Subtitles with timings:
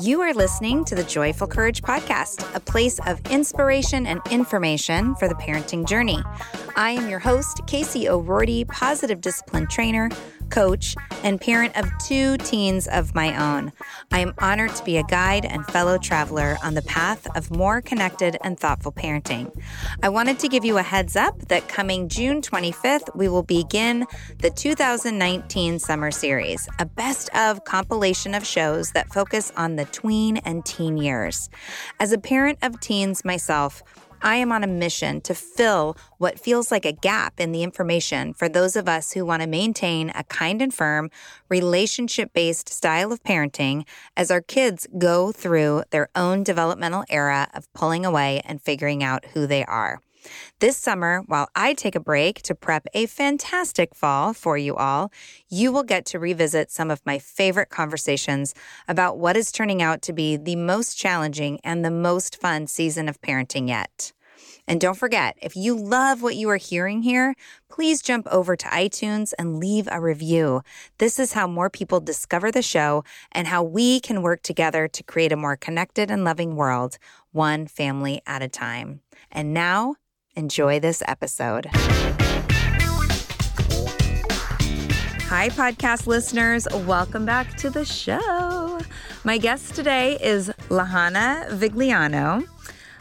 [0.00, 5.28] You are listening to the Joyful Courage Podcast, a place of inspiration and information for
[5.28, 6.18] the parenting journey.
[6.74, 10.10] I am your host, Casey O'Rourke, positive discipline trainer
[10.50, 13.72] coach, and parent of two teens of my own.
[14.12, 17.80] I am honored to be a guide and fellow traveler on the path of more
[17.80, 19.50] connected and thoughtful parenting.
[20.02, 24.06] I wanted to give you a heads up that coming June 25th, we will begin
[24.38, 30.36] the 2019 Summer Series, a best of compilation of shows that focus on the tween
[30.38, 31.48] and teen years.
[32.00, 33.82] As a parent of teens myself,
[34.24, 38.32] I am on a mission to fill what feels like a gap in the information
[38.32, 41.10] for those of us who want to maintain a kind and firm,
[41.50, 43.86] relationship based style of parenting
[44.16, 49.26] as our kids go through their own developmental era of pulling away and figuring out
[49.34, 50.00] who they are.
[50.60, 55.12] This summer, while I take a break to prep a fantastic fall for you all,
[55.48, 58.54] you will get to revisit some of my favorite conversations
[58.88, 63.08] about what is turning out to be the most challenging and the most fun season
[63.08, 64.12] of parenting yet.
[64.66, 67.34] And don't forget, if you love what you are hearing here,
[67.68, 70.62] please jump over to iTunes and leave a review.
[70.98, 75.02] This is how more people discover the show and how we can work together to
[75.02, 76.98] create a more connected and loving world,
[77.32, 79.00] one family at a time.
[79.30, 79.96] And now,
[80.36, 81.66] enjoy this episode.
[85.26, 86.66] Hi, podcast listeners.
[86.86, 88.80] Welcome back to the show.
[89.24, 92.46] My guest today is Lahana Vigliano.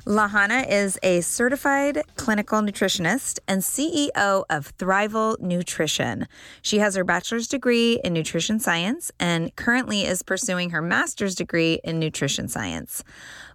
[0.06, 6.28] Lahana is a certified clinical nutritionist and CEO of Thrival Nutrition.
[6.62, 11.80] She has her bachelor's degree in nutrition science and currently is pursuing her master's degree
[11.86, 13.04] in nutrition science.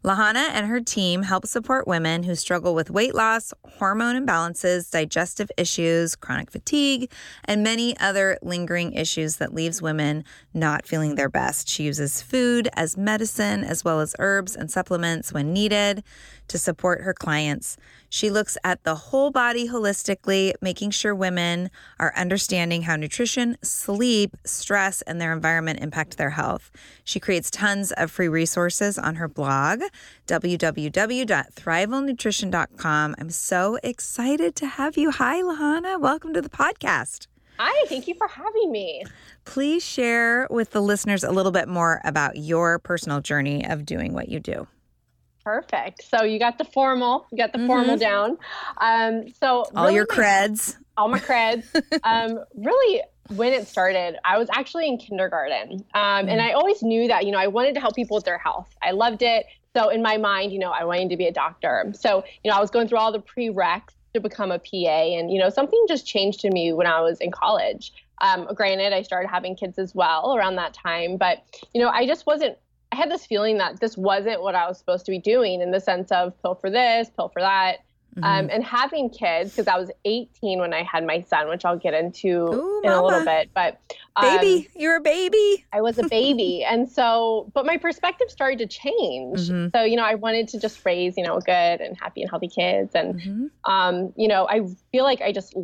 [0.05, 5.51] Lahana and her team help support women who struggle with weight loss, hormone imbalances, digestive
[5.57, 7.11] issues, chronic fatigue,
[7.45, 11.69] and many other lingering issues that leaves women not feeling their best.
[11.69, 16.05] She uses food as medicine as well as herbs and supplements when needed
[16.49, 17.77] to support her clients.
[18.09, 21.71] She looks at the whole body holistically, making sure women
[22.01, 26.73] are understanding how nutrition, sleep, stress, and their environment impact their health.
[27.05, 29.83] She creates tons of free resources on her blog,
[30.27, 33.15] www.thrivalnutrition.com.
[33.19, 35.11] I'm so excited to have you.
[35.11, 36.01] Hi, Lahana.
[36.01, 37.27] Welcome to the podcast.
[37.59, 39.05] Hi, thank you for having me.
[39.45, 44.13] Please share with the listeners a little bit more about your personal journey of doing
[44.13, 44.69] what you do.
[45.45, 46.05] Perfect.
[46.05, 47.67] So you got the formal, you got the mm-hmm.
[47.67, 48.39] formal down.
[48.81, 51.65] Um, so all really your creds, all my creds.
[52.03, 57.09] um, really, when it started, I was actually in kindergarten, um, and I always knew
[57.09, 58.75] that you know I wanted to help people with their health.
[58.83, 59.47] I loved it.
[59.77, 61.93] So in my mind, you know, I wanted to be a doctor.
[61.95, 65.31] So you know, I was going through all the prereqs to become a PA, and
[65.31, 67.93] you know, something just changed to me when I was in college.
[68.21, 72.07] Um, granted, I started having kids as well around that time, but you know, I
[72.07, 72.59] just wasn't
[72.93, 75.71] I had this feeling that this wasn't what I was supposed to be doing in
[75.71, 77.79] the sense of pill for this, pill for that.
[78.17, 78.25] Um, mm-hmm.
[78.25, 81.79] Um, and having kids, because I was 18 when I had my son, which I'll
[81.79, 83.03] get into Ooh, in mama.
[83.03, 83.51] a little bit.
[83.55, 83.79] But
[84.17, 85.65] um, baby, you're a baby.
[85.73, 89.49] I was a baby, and so, but my perspective started to change.
[89.49, 89.69] Mm-hmm.
[89.77, 92.49] So you know, I wanted to just raise you know good and happy and healthy
[92.49, 93.71] kids, and mm-hmm.
[93.71, 95.55] um, you know, I feel like I just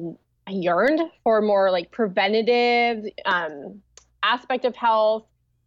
[0.46, 3.82] I yearned for more like preventative um,
[4.22, 5.24] aspect of health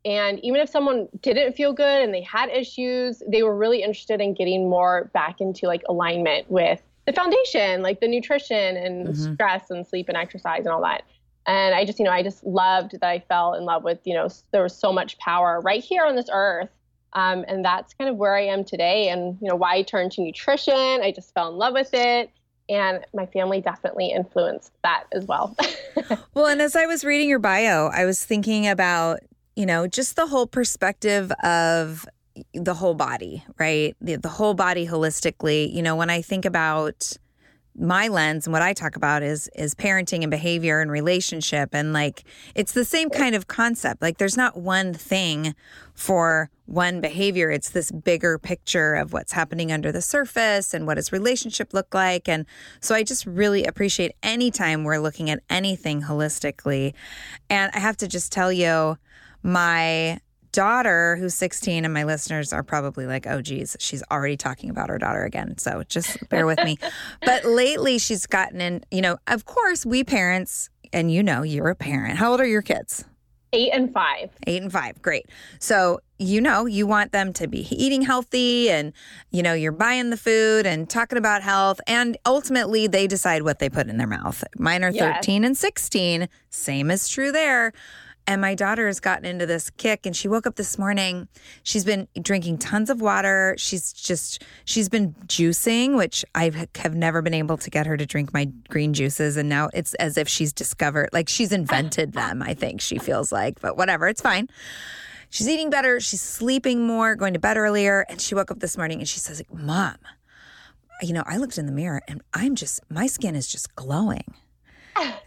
[0.08, 4.22] and even if someone didn't feel good and they had issues, they were really interested
[4.22, 9.34] in getting more back into like alignment with the foundation, like the nutrition and mm-hmm.
[9.34, 11.04] stress and sleep and exercise and all that.
[11.46, 14.14] And I just, you know, I just loved that I fell in love with, you
[14.14, 16.70] know, there was so much power right here on this earth.
[17.12, 20.14] Um, and that's kind of where I am today and, you know, why I turned
[20.14, 20.74] to nutrition.
[20.74, 22.32] I just fell in love with it.
[22.70, 25.54] And my family definitely influenced that as well.
[26.34, 29.20] well, and as I was reading your bio, I was thinking about,
[29.58, 32.08] you know, just the whole perspective of
[32.54, 33.96] the whole body, right?
[34.00, 35.74] The, the whole body holistically.
[35.74, 37.18] You know, when I think about,
[37.80, 41.94] my lens and what I talk about is is parenting and behavior and relationship and
[41.94, 42.24] like
[42.56, 44.02] it's the same kind of concept.
[44.02, 45.54] Like there's not one thing
[45.94, 47.52] for one behavior.
[47.52, 51.94] It's this bigger picture of what's happening under the surface and what does relationship look
[51.94, 52.28] like.
[52.28, 52.48] And
[52.82, 56.96] so I just really appreciate anytime we're looking at anything holistically.
[57.48, 58.98] And I have to just tell you,
[59.44, 60.20] my
[60.52, 64.90] daughter, who's 16, and my listeners are probably like, oh, geez, she's already talking about
[64.90, 65.58] her daughter again.
[65.58, 66.78] So just bear with me.
[67.24, 71.70] But lately, she's gotten in, you know, of course, we parents, and you know, you're
[71.70, 72.18] a parent.
[72.18, 73.06] How old are your kids?
[73.54, 74.32] Eight and five.
[74.46, 75.02] Eight and five.
[75.02, 75.28] Great.
[75.60, 78.92] So, you know, you want them to be eating healthy and,
[79.32, 81.80] you know, you're buying the food and talking about health.
[81.88, 84.44] And ultimately, they decide what they put in their mouth.
[84.58, 85.18] Mine are yes.
[85.18, 86.28] 13 and 16.
[86.50, 87.72] Same is true there.
[88.30, 91.30] And my daughter has gotten into this kick and she woke up this morning.
[91.64, 93.56] She's been drinking tons of water.
[93.58, 98.06] She's just, she's been juicing, which I have never been able to get her to
[98.06, 99.38] drink my green juices.
[99.38, 103.32] And now it's as if she's discovered, like she's invented them, I think she feels
[103.32, 104.50] like, but whatever, it's fine.
[105.30, 106.02] She's eating better.
[106.02, 108.06] She's sleeping more, going to bed earlier.
[108.10, 109.96] And she woke up this morning and she says, Mom,
[111.02, 114.34] you know, I looked in the mirror and I'm just, my skin is just glowing.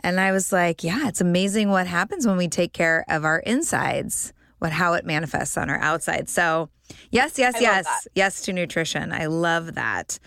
[0.00, 3.40] And I was like, yeah, it's amazing what happens when we take care of our
[3.40, 6.28] insides, what how it manifests on our outside.
[6.28, 6.68] So,
[7.10, 9.12] yes, yes, I yes, yes to nutrition.
[9.12, 10.18] I love that.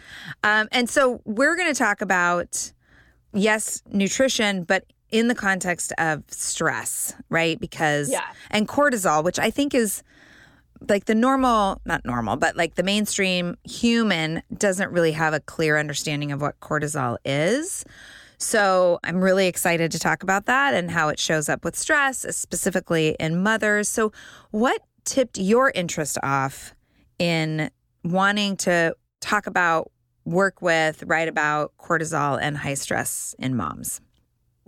[0.44, 2.72] Um, and so we're going to talk about
[3.34, 7.60] yes, nutrition, but in the context of stress, right?
[7.60, 8.24] Because yeah.
[8.50, 10.02] and cortisol, which I think is
[10.90, 15.78] like the normal, not normal, but like the mainstream human doesn't really have a clear
[15.78, 17.86] understanding of what cortisol is.
[18.44, 22.26] So I'm really excited to talk about that and how it shows up with stress,
[22.36, 23.88] specifically in mothers.
[23.88, 24.12] So,
[24.52, 26.76] what tipped your interest off
[27.18, 27.72] in
[28.04, 29.92] wanting to talk about,
[30.26, 34.02] work with, write about cortisol and high stress in moms?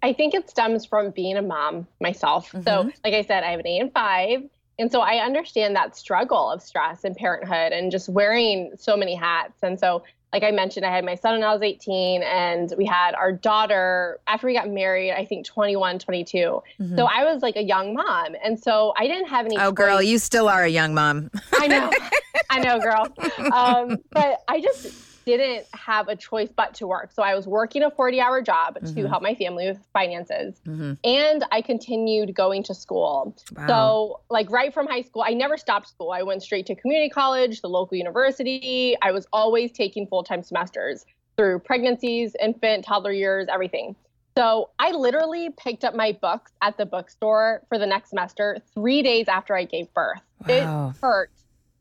[0.01, 2.51] I think it stems from being a mom myself.
[2.53, 2.61] Mm-hmm.
[2.61, 4.43] So, like I said, I have an eight and five.
[4.77, 9.15] And so I understand that struggle of stress and parenthood and just wearing so many
[9.15, 9.63] hats.
[9.63, 12.85] And so like I mentioned, I had my son when I was 18, and we
[12.85, 16.37] had our daughter after we got married, I think 21, 22.
[16.37, 16.95] Mm-hmm.
[16.97, 18.35] So I was like a young mom.
[18.43, 19.57] And so I didn't have any.
[19.57, 19.75] Oh, choice.
[19.75, 21.31] girl, you still are a young mom.
[21.53, 21.91] I know.
[22.49, 23.07] I know, girl.
[23.53, 27.11] Um, but I just didn't have a choice but to work.
[27.11, 28.95] So I was working a 40 hour job mm-hmm.
[28.95, 30.61] to help my family with finances.
[30.67, 30.93] Mm-hmm.
[31.03, 33.35] And I continued going to school.
[33.55, 33.67] Wow.
[33.67, 36.11] So, like, right from high school, I never stopped school.
[36.11, 38.95] I went straight to community college, the local university.
[39.01, 41.05] I was always taking full time semesters
[41.37, 43.95] through pregnancies, infant, toddler years, everything.
[44.37, 49.01] So I literally picked up my books at the bookstore for the next semester three
[49.01, 50.19] days after I gave birth.
[50.45, 50.89] Wow.
[50.93, 51.31] It hurt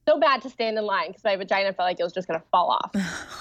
[0.06, 2.38] so bad to stand in line because my vagina felt like it was just going
[2.38, 2.90] to fall off.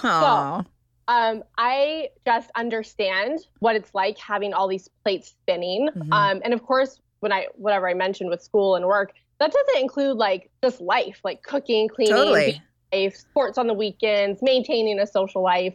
[0.02, 0.70] so
[1.08, 5.88] um, I just understand what it's like having all these plates spinning.
[5.88, 6.12] Mm-hmm.
[6.12, 9.82] Um, and of course, when I whatever I mentioned with school and work, that doesn't
[9.82, 12.62] include like just life, like cooking, cleaning, totally.
[12.92, 15.74] life, sports on the weekends, maintaining a social life.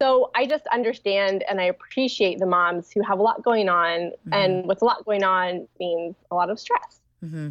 [0.00, 3.98] So I just understand and I appreciate the moms who have a lot going on,
[3.98, 4.32] mm-hmm.
[4.32, 7.00] and with a lot going on means a lot of stress.
[7.24, 7.50] Mm-hmm.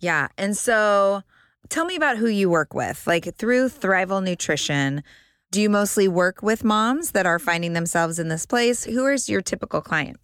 [0.00, 1.22] Yeah, and so
[1.68, 3.06] Tell me about who you work with.
[3.06, 5.02] Like through Thrival Nutrition,
[5.50, 8.84] do you mostly work with moms that are finding themselves in this place?
[8.84, 10.18] Who is your typical client?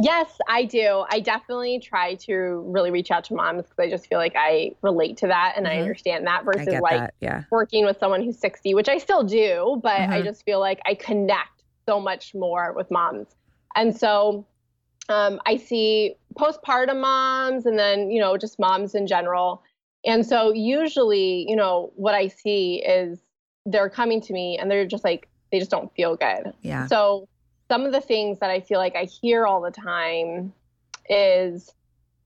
[0.00, 1.04] Yes, I do.
[1.10, 4.70] I definitely try to really reach out to moms because I just feel like I
[4.82, 5.76] relate to that and mm-hmm.
[5.76, 7.14] I understand that versus like that.
[7.20, 7.42] Yeah.
[7.50, 10.12] working with someone who's 60, which I still do, but mm-hmm.
[10.12, 13.26] I just feel like I connect so much more with moms.
[13.74, 14.46] And so
[15.08, 19.64] um, I see postpartum moms and then, you know, just moms in general.
[20.04, 23.18] And so usually, you know, what I see is
[23.66, 26.52] they're coming to me and they're just like, they just don't feel good.
[26.62, 26.86] Yeah.
[26.86, 27.28] So
[27.68, 30.52] some of the things that I feel like I hear all the time
[31.08, 31.72] is,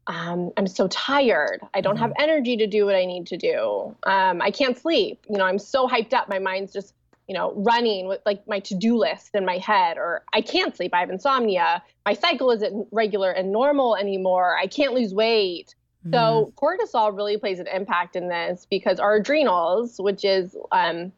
[0.07, 1.61] um, I'm so tired.
[1.75, 2.03] I don't mm-hmm.
[2.03, 3.97] have energy to do what I need to do.
[4.03, 5.25] Um, I can't sleep.
[5.31, 6.29] You know, I'm so hyped up.
[6.29, 6.95] My mind's just,
[7.29, 10.77] you know, running with like my to do list in my head, or I can't
[10.77, 10.93] sleep.
[10.93, 11.83] I have insomnia.
[12.05, 14.57] My cycle isn't regular and normal anymore.
[14.59, 15.75] I can't lose weight.
[16.11, 16.65] So mm-hmm.
[16.65, 21.13] cortisol really plays an impact in this because our adrenals, which is um,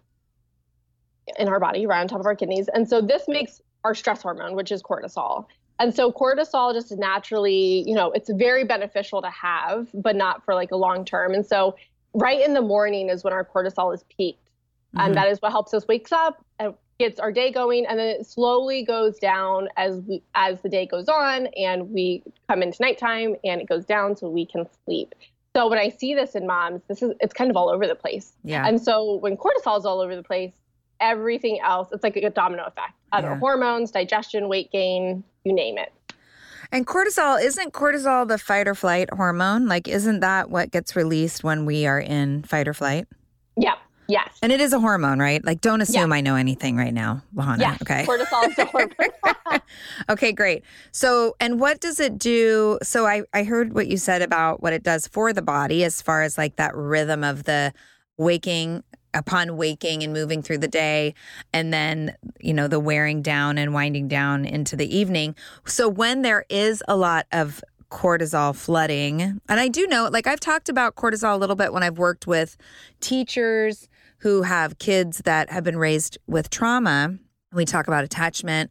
[1.39, 4.23] in our body, right on top of our kidneys, and so this makes our stress
[4.23, 5.47] hormone, which is cortisol.
[5.81, 10.55] And so cortisol just naturally, you know, it's very beneficial to have, but not for
[10.55, 11.35] like a long term.
[11.35, 11.77] And so
[12.15, 14.45] right in the morning is when our cortisol is peaked.
[14.95, 15.01] Mm-hmm.
[15.01, 18.07] And that is what helps us wakes up and gets our day going and then
[18.07, 22.81] it slowly goes down as we as the day goes on and we come into
[22.81, 25.15] nighttime and it goes down so we can sleep.
[25.57, 27.95] So when I see this in moms, this is it's kind of all over the
[27.95, 28.33] place.
[28.45, 28.67] Yeah.
[28.67, 30.53] And so when cortisol is all over the place,
[31.01, 32.93] everything else, it's like a domino effect.
[33.13, 33.39] Other yeah.
[33.39, 35.93] hormones, digestion, weight gain, you name it.
[36.73, 39.67] And cortisol, isn't cortisol the fight or flight hormone?
[39.67, 43.07] Like, isn't that what gets released when we are in fight or flight?
[43.57, 43.75] Yeah.
[44.09, 44.39] Yes.
[44.43, 45.45] And it is a hormone, right?
[45.45, 46.17] Like, don't assume yeah.
[46.17, 47.61] I know anything right now, Lahana.
[47.61, 47.77] Yeah.
[47.83, 48.05] Okay.
[48.05, 49.61] Cortisol is a hormone.
[50.09, 50.65] okay, great.
[50.93, 52.79] So, and what does it do?
[52.83, 56.03] So, I, I heard what you said about what it does for the body as
[56.03, 57.73] far as like that rhythm of the
[58.17, 58.83] waking
[59.15, 61.15] upon waking and moving through the day
[61.53, 65.35] and then you know the wearing down and winding down into the evening
[65.65, 70.41] so when there is a lot of cortisol flooding and i do know like i've
[70.41, 72.57] talked about cortisol a little bit when i've worked with
[73.01, 73.89] teachers
[74.19, 77.17] who have kids that have been raised with trauma
[77.53, 78.71] we talk about attachment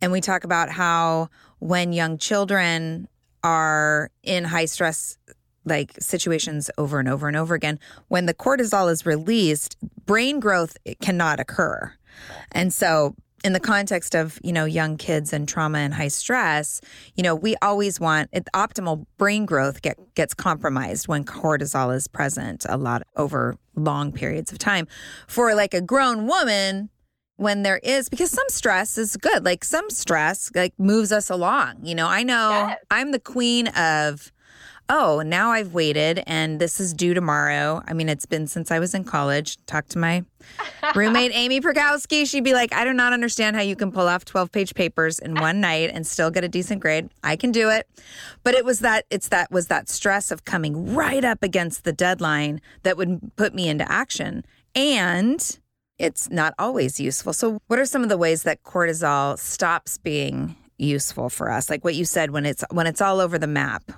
[0.00, 1.28] and we talk about how
[1.58, 3.08] when young children
[3.44, 5.18] are in high stress
[5.64, 7.78] like situations over and over and over again.
[8.08, 11.92] When the cortisol is released, brain growth cannot occur.
[12.50, 13.14] And so
[13.44, 16.80] in the context of you know young kids and trauma and high stress
[17.14, 22.06] you know we always want it, optimal brain growth get, gets compromised when cortisol is
[22.08, 24.86] present a lot over long periods of time
[25.26, 26.88] for like a grown woman
[27.36, 31.74] when there is because some stress is good like some stress like moves us along
[31.82, 32.78] you know i know yes.
[32.90, 34.32] i'm the queen of
[34.92, 37.82] oh, now I've waited and this is due tomorrow.
[37.88, 39.56] I mean, it's been since I was in college.
[39.64, 40.22] Talk to my
[40.94, 42.26] roommate, Amy Prokowski.
[42.26, 45.18] She'd be like, I do not understand how you can pull off 12 page papers
[45.18, 47.08] in one night and still get a decent grade.
[47.24, 47.88] I can do it.
[48.44, 51.92] But it was that, it's that, was that stress of coming right up against the
[51.94, 54.44] deadline that would put me into action.
[54.74, 55.58] And
[55.98, 57.32] it's not always useful.
[57.32, 61.70] So, what are some of the ways that cortisol stops being useful for us?
[61.70, 63.90] Like what you said, when it's when it's all over the map.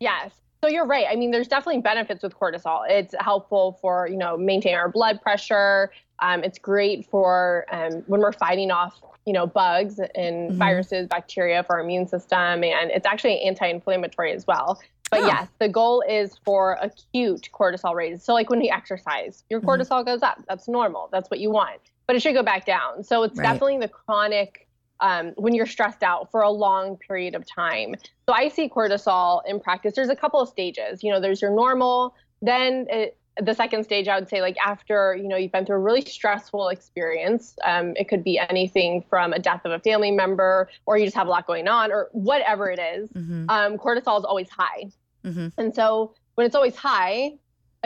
[0.00, 0.32] Yes.
[0.62, 1.06] So you're right.
[1.08, 2.84] I mean, there's definitely benefits with cortisol.
[2.88, 5.90] It's helpful for you know maintain our blood pressure.
[6.20, 10.58] Um, it's great for um, when we're fighting off you know bugs and mm-hmm.
[10.58, 14.80] viruses, bacteria for our immune system, and it's actually anti-inflammatory as well.
[15.10, 15.26] But oh.
[15.26, 18.24] yes, the goal is for acute cortisol raises.
[18.24, 19.68] So like when you exercise, your mm-hmm.
[19.68, 20.08] cortisol mm-hmm.
[20.08, 20.42] goes up.
[20.48, 21.08] That's normal.
[21.12, 21.80] That's what you want.
[22.06, 23.04] But it should go back down.
[23.04, 23.44] So it's right.
[23.44, 24.65] definitely the chronic
[25.00, 27.94] um, when you're stressed out for a long period of time.
[28.28, 29.94] So I see cortisol in practice.
[29.94, 31.02] There's a couple of stages.
[31.02, 35.14] You know, there's your normal, then it, the second stage, I would say, like after
[35.14, 37.56] you know you've been through a really stressful experience.
[37.64, 41.16] Um, it could be anything from a death of a family member, or you just
[41.16, 43.10] have a lot going on, or whatever it is.
[43.10, 43.50] Mm-hmm.
[43.50, 44.84] Um, cortisol is always high,
[45.24, 45.48] mm-hmm.
[45.58, 47.34] and so when it's always high,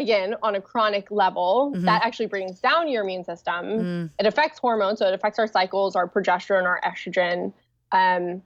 [0.00, 1.84] again on a chronic level mm-hmm.
[1.84, 3.64] that actually brings down your immune system.
[3.64, 4.10] Mm.
[4.18, 7.52] it affects hormones so it affects our cycles our progesterone our estrogen.
[7.92, 8.42] Um,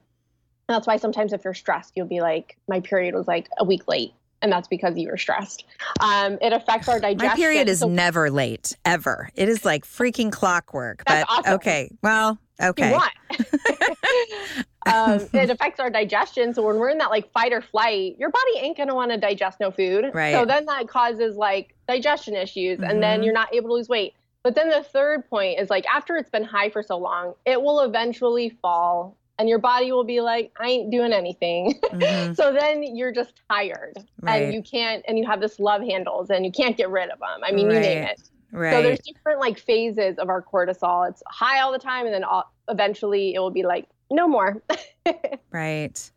[0.67, 3.87] that's why sometimes if you're stressed you'll be like my period was like a week
[3.87, 5.65] late and that's because you were stressed.
[6.01, 7.29] Um, it affects our digestion.
[7.29, 9.29] my period is so- never late ever.
[9.33, 11.53] It is like freaking clockwork that's but awesome.
[11.55, 12.97] okay well okay
[14.85, 16.53] um, it affects our digestion.
[16.53, 19.17] So when we're in that like fight or flight, your body ain't gonna want to
[19.17, 20.11] digest no food.
[20.13, 20.33] Right.
[20.33, 22.89] So then that causes like digestion issues, mm-hmm.
[22.89, 23.25] and then mm-hmm.
[23.25, 24.13] you're not able to lose weight.
[24.43, 27.61] But then the third point is like after it's been high for so long, it
[27.61, 31.79] will eventually fall and your body will be like, I ain't doing anything.
[31.83, 32.33] Mm-hmm.
[32.35, 34.43] so then you're just tired right.
[34.43, 37.19] and you can't, and you have this love handles and you can't get rid of
[37.19, 37.39] them.
[37.43, 37.75] I mean, right.
[37.75, 38.21] you name it.
[38.51, 38.71] Right.
[38.71, 41.09] So there's different like phases of our cortisol.
[41.09, 44.61] It's high all the time, and then all, eventually it will be like no more.
[45.51, 46.11] right.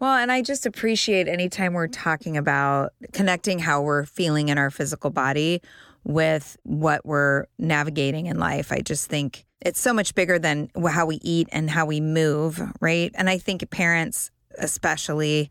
[0.00, 4.70] Well, and I just appreciate anytime we're talking about connecting how we're feeling in our
[4.70, 5.60] physical body
[6.04, 8.72] with what we're navigating in life.
[8.72, 12.62] I just think it's so much bigger than how we eat and how we move,
[12.80, 13.10] right?
[13.14, 15.50] And I think parents, especially,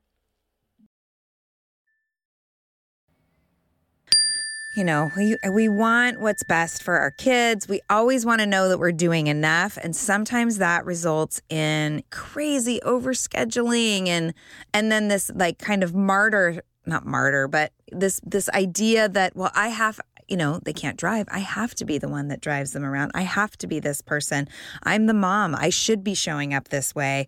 [4.73, 7.67] You know, we we want what's best for our kids.
[7.67, 12.79] We always want to know that we're doing enough, and sometimes that results in crazy
[12.85, 14.33] overscheduling and
[14.73, 19.51] and then this like kind of martyr, not martyr, but this this idea that well,
[19.55, 21.27] I have you know, they can't drive.
[21.29, 23.11] I have to be the one that drives them around.
[23.13, 24.47] I have to be this person.
[24.81, 25.53] I'm the mom.
[25.53, 27.27] I should be showing up this way.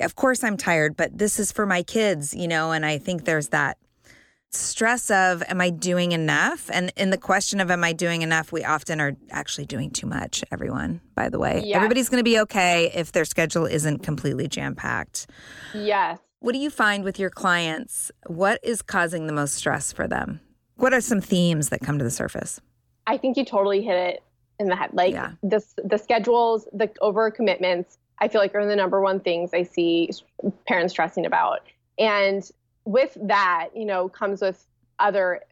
[0.00, 3.24] Of course, I'm tired, but this is for my kids, you know, and I think
[3.24, 3.76] there's that
[4.56, 6.70] stress of am I doing enough?
[6.72, 10.06] And in the question of am I doing enough, we often are actually doing too
[10.06, 11.62] much, everyone, by the way.
[11.64, 11.76] Yes.
[11.76, 15.26] Everybody's going to be okay if their schedule isn't completely jam packed.
[15.74, 16.18] Yes.
[16.40, 18.12] What do you find with your clients?
[18.26, 20.40] What is causing the most stress for them?
[20.76, 22.60] What are some themes that come to the surface?
[23.06, 24.22] I think you totally hit it
[24.58, 24.90] in the head.
[24.92, 25.32] Like yeah.
[25.42, 29.62] this, the schedules, the over commitments, I feel like are the number one things I
[29.62, 30.10] see
[30.66, 31.60] parents stressing about.
[31.98, 32.48] And
[32.84, 34.66] with that, you know, comes with
[34.98, 35.42] other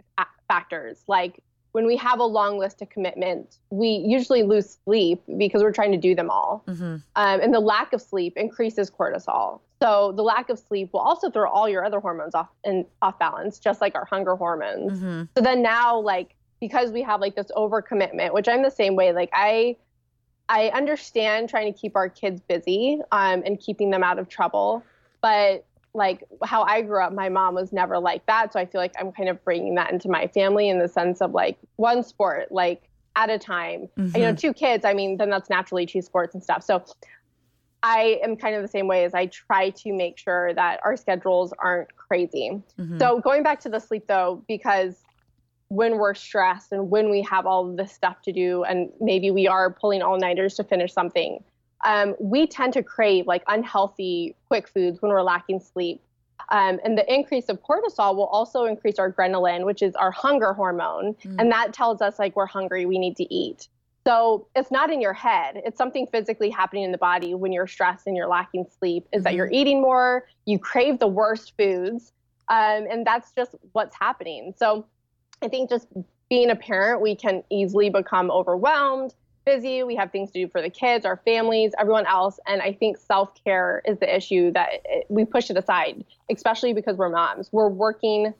[0.48, 1.42] factors like
[1.72, 5.92] when we have a long list of commitments, we usually lose sleep because we're trying
[5.92, 6.62] to do them all.
[6.68, 6.96] Mm-hmm.
[7.16, 9.60] Um, and the lack of sleep increases cortisol.
[9.82, 13.18] So the lack of sleep will also throw all your other hormones off and off
[13.18, 14.98] balance, just like our hunger hormones.
[14.98, 15.22] Mm-hmm.
[15.36, 19.12] So then now, like because we have like this overcommitment, which I'm the same way.
[19.12, 19.76] Like I,
[20.48, 24.84] I understand trying to keep our kids busy um, and keeping them out of trouble,
[25.22, 25.64] but
[25.94, 28.52] like how I grew up, my mom was never like that.
[28.52, 31.20] So I feel like I'm kind of bringing that into my family in the sense
[31.20, 33.88] of like one sport, like at a time.
[33.98, 34.16] Mm-hmm.
[34.16, 36.62] You know, two kids, I mean, then that's naturally two sports and stuff.
[36.62, 36.82] So
[37.82, 40.96] I am kind of the same way as I try to make sure that our
[40.96, 42.62] schedules aren't crazy.
[42.78, 42.98] Mm-hmm.
[42.98, 45.02] So going back to the sleep though, because
[45.68, 49.48] when we're stressed and when we have all this stuff to do and maybe we
[49.48, 51.42] are pulling all nighters to finish something,
[51.84, 56.00] um, we tend to crave like unhealthy quick foods when we're lacking sleep.
[56.50, 60.52] Um, and the increase of cortisol will also increase our ghrelin, which is our hunger
[60.52, 61.14] hormone.
[61.24, 61.36] Mm.
[61.38, 63.68] And that tells us like we're hungry, we need to eat.
[64.04, 65.62] So it's not in your head.
[65.64, 69.18] It's something physically happening in the body when you're stressed and you're lacking sleep, is
[69.18, 69.24] mm-hmm.
[69.24, 72.12] that you're eating more, you crave the worst foods.
[72.48, 74.54] Um, and that's just what's happening.
[74.56, 74.84] So
[75.40, 75.86] I think just
[76.28, 79.14] being a parent, we can easily become overwhelmed
[79.44, 79.82] busy.
[79.82, 82.38] We have things to do for the kids, our families, everyone else.
[82.46, 86.72] And I think self care is the issue that it, we push it aside, especially
[86.72, 87.48] because we're moms.
[87.52, 88.34] We're working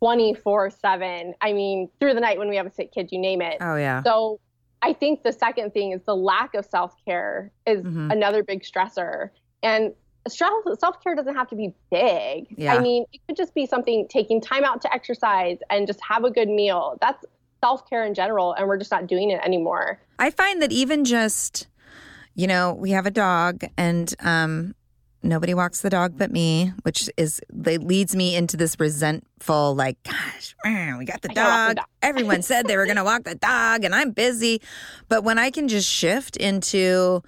[0.00, 1.34] 24 7.
[1.40, 3.58] I mean, through the night when we have a sick kid, you name it.
[3.60, 4.02] Oh, yeah.
[4.02, 4.40] So
[4.82, 8.10] I think the second thing is the lack of self care is mm-hmm.
[8.10, 9.30] another big stressor.
[9.62, 9.92] And
[10.28, 12.46] self care doesn't have to be big.
[12.56, 12.74] Yeah.
[12.74, 16.24] I mean, it could just be something taking time out to exercise and just have
[16.24, 16.98] a good meal.
[17.00, 17.24] That's
[17.60, 20.00] self care in general, and we're just not doing it anymore.
[20.18, 21.68] I find that even just,
[22.34, 24.74] you know, we have a dog and um,
[25.22, 30.02] nobody walks the dog but me, which is it leads me into this resentful, like,
[30.02, 31.76] gosh, man, we got the I the dog.
[31.76, 31.86] dog.
[32.02, 34.60] Everyone said they were going to walk the dog, and I'm busy.
[35.08, 37.22] But when I can just shift into,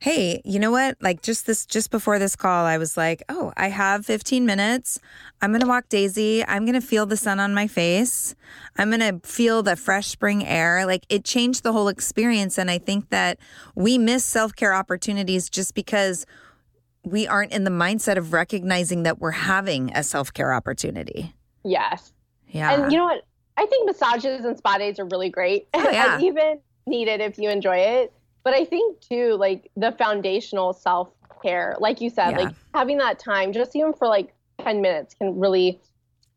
[0.00, 0.96] hey, you know what?
[1.02, 4.98] Like just this, just before this call, I was like, oh, I have 15 minutes.
[5.42, 6.42] I'm going to walk Daisy.
[6.46, 8.34] I'm going to feel the sun on my face.
[8.78, 10.86] I'm going to feel the fresh spring air.
[10.86, 12.56] Like it changed the whole experience.
[12.56, 13.38] And I think that
[13.74, 16.24] we miss self care opportunities just because
[17.04, 21.34] we aren't in the mindset of recognizing that we're having a self care opportunity.
[21.62, 22.14] Yes.
[22.48, 22.72] Yeah.
[22.72, 23.26] And you know what?
[23.58, 25.68] I think massages and spa days are really great.
[25.74, 26.18] Oh, yeah.
[26.20, 28.14] even needed if you enjoy it.
[28.44, 31.08] But I think too, like the foundational self
[31.42, 32.38] care, like you said, Yeah.
[32.38, 35.80] like having that time, just even for like 10 minutes, can really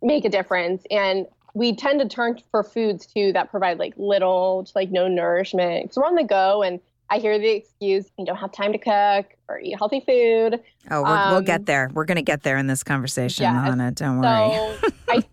[0.01, 0.83] make a difference.
[0.91, 5.07] And we tend to turn for foods too that provide like little to like no
[5.07, 6.63] nourishment because we're on the go.
[6.63, 10.61] And I hear the excuse, you don't have time to cook or eat healthy food.
[10.89, 11.89] oh, we're, we'll um, get there.
[11.93, 13.69] We're going to get there in this conversation, Yes.
[13.69, 13.91] Lana.
[13.91, 14.77] Don't worry.
[14.81, 15.23] So I,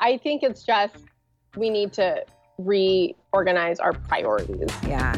[0.00, 0.96] I think it's just
[1.56, 2.24] we need to
[2.58, 4.70] reorganize our priorities.
[4.86, 5.14] Yeah.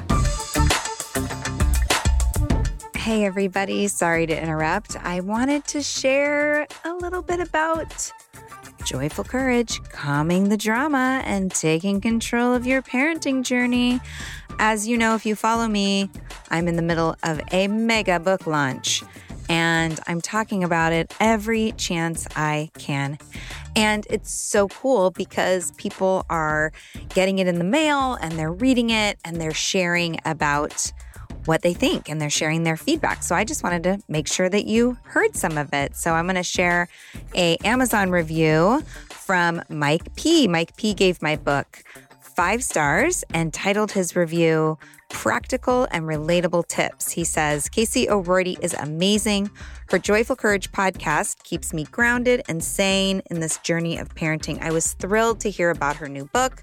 [3.08, 3.88] Hey, everybody.
[3.88, 4.94] Sorry to interrupt.
[5.02, 8.12] I wanted to share a little bit about
[8.84, 13.98] joyful courage, calming the drama, and taking control of your parenting journey.
[14.58, 16.10] As you know, if you follow me,
[16.50, 19.02] I'm in the middle of a mega book launch,
[19.48, 23.16] and I'm talking about it every chance I can.
[23.74, 26.72] And it's so cool because people are
[27.14, 30.92] getting it in the mail and they're reading it and they're sharing about
[31.48, 33.22] what they think and they're sharing their feedback.
[33.22, 35.96] So I just wanted to make sure that you heard some of it.
[35.96, 36.88] So I'm going to share
[37.34, 40.46] a Amazon review from Mike P.
[40.46, 41.82] Mike P gave my book
[42.20, 47.10] 5 stars and titled his review Practical and Relatable Tips.
[47.12, 49.50] He says, Casey O'Rourke is amazing.
[49.90, 54.60] Her Joyful Courage podcast keeps me grounded and sane in this journey of parenting.
[54.60, 56.62] I was thrilled to hear about her new book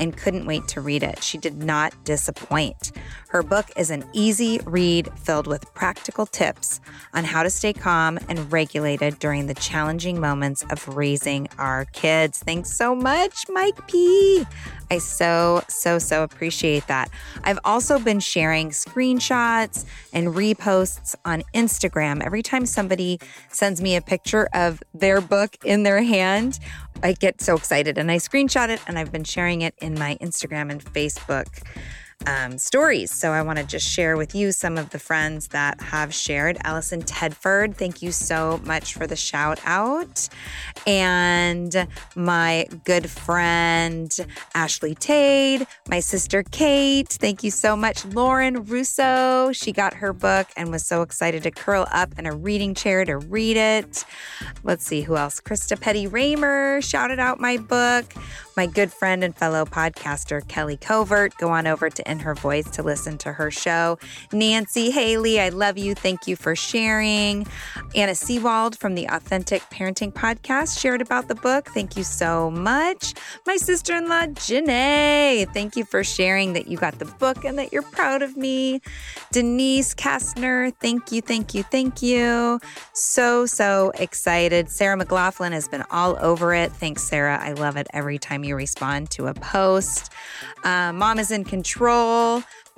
[0.00, 1.22] and couldn't wait to read it.
[1.22, 2.90] She did not disappoint.
[3.28, 6.80] Her book is an easy read filled with practical tips
[7.12, 12.40] on how to stay calm and regulated during the challenging moments of raising our kids.
[12.40, 14.44] Thanks so much, Mike P.
[14.90, 17.08] I so, so, so appreciate that.
[17.42, 22.22] I've also been sharing screenshots and reposts on Instagram.
[22.22, 26.58] Every time somebody sends me a picture of their book in their hand,
[27.02, 30.16] I get so excited and I screenshot it and I've been sharing it in my
[30.20, 31.62] Instagram and Facebook
[32.26, 33.10] um, stories.
[33.10, 36.58] So I want to just share with you some of the friends that have shared.
[36.64, 40.28] Allison Tedford, thank you so much for the shout out.
[40.86, 44.14] And my good friend
[44.54, 48.04] Ashley Tade, my sister Kate, thank you so much.
[48.06, 52.34] Lauren Russo, she got her book and was so excited to curl up in a
[52.34, 54.04] reading chair to read it.
[54.62, 55.40] Let's see who else.
[55.40, 58.14] Krista Petty Raymer shouted out my book.
[58.56, 61.36] My good friend and fellow podcaster Kelly Covert.
[61.38, 63.98] Go on over to In Her Voice to listen to her show.
[64.32, 65.96] Nancy Haley, I love you.
[65.96, 67.44] Thank you for sharing.
[67.96, 71.70] Anna Seewald from the Authentic Parenting Podcast shared about the book.
[71.70, 73.14] Thank you so much.
[73.46, 77.58] My sister in law, Janae, thank you for sharing that you got the book and
[77.58, 78.80] that you're proud of me.
[79.32, 82.60] Denise Kastner, thank you, thank you, thank you.
[82.92, 84.70] So, so excited.
[84.70, 86.70] Sarah McLaughlin has been all over it.
[86.70, 87.38] Thanks, Sarah.
[87.42, 90.12] I love it every time you respond to a post.
[90.62, 92.03] Uh, Mom is in Control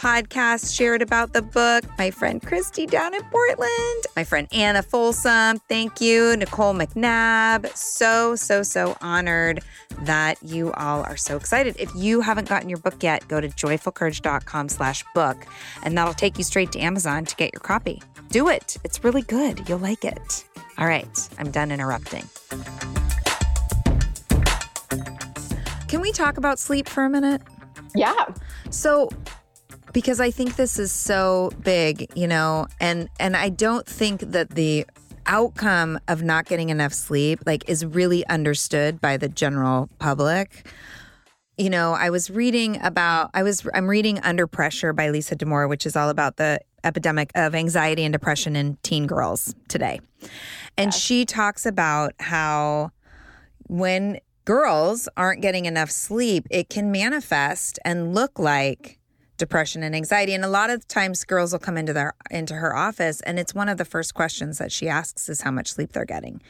[0.01, 1.85] podcast shared about the book.
[1.99, 4.05] My friend Christy down in Portland.
[4.15, 5.59] My friend Anna Folsom.
[5.69, 6.37] Thank you.
[6.37, 7.75] Nicole McNabb.
[7.77, 9.63] So, so, so honored
[10.01, 11.77] that you all are so excited.
[11.79, 15.47] If you haven't gotten your book yet, go to joyfulcourage.com slash book
[15.83, 18.03] and that'll take you straight to Amazon to get your copy.
[18.31, 18.77] Do it.
[18.85, 19.69] It's really good.
[19.69, 20.45] You'll like it.
[20.79, 21.29] All right.
[21.39, 22.25] I'm done interrupting.
[25.89, 27.41] Can we talk about sleep for a minute?
[27.95, 28.27] Yeah.
[28.71, 29.09] So
[29.93, 34.51] because I think this is so big, you know, and and I don't think that
[34.51, 34.87] the
[35.27, 40.67] outcome of not getting enough sleep like is really understood by the general public.
[41.59, 45.69] You know, I was reading about I was I'm reading Under Pressure by Lisa Damour,
[45.69, 50.01] which is all about the epidemic of anxiety and depression in teen girls today.
[50.77, 52.91] And she talks about how
[53.69, 58.99] when girls aren't getting enough sleep, it can manifest and look like
[59.37, 60.33] depression and anxiety.
[60.33, 63.55] And a lot of times girls will come into their into her office and it's
[63.55, 66.41] one of the first questions that she asks is how much sleep they're getting.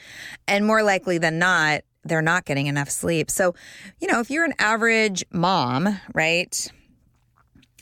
[0.46, 3.28] And more likely than not, they're not getting enough sleep.
[3.30, 3.54] So,
[3.98, 6.72] you know, if you're an average mom, right?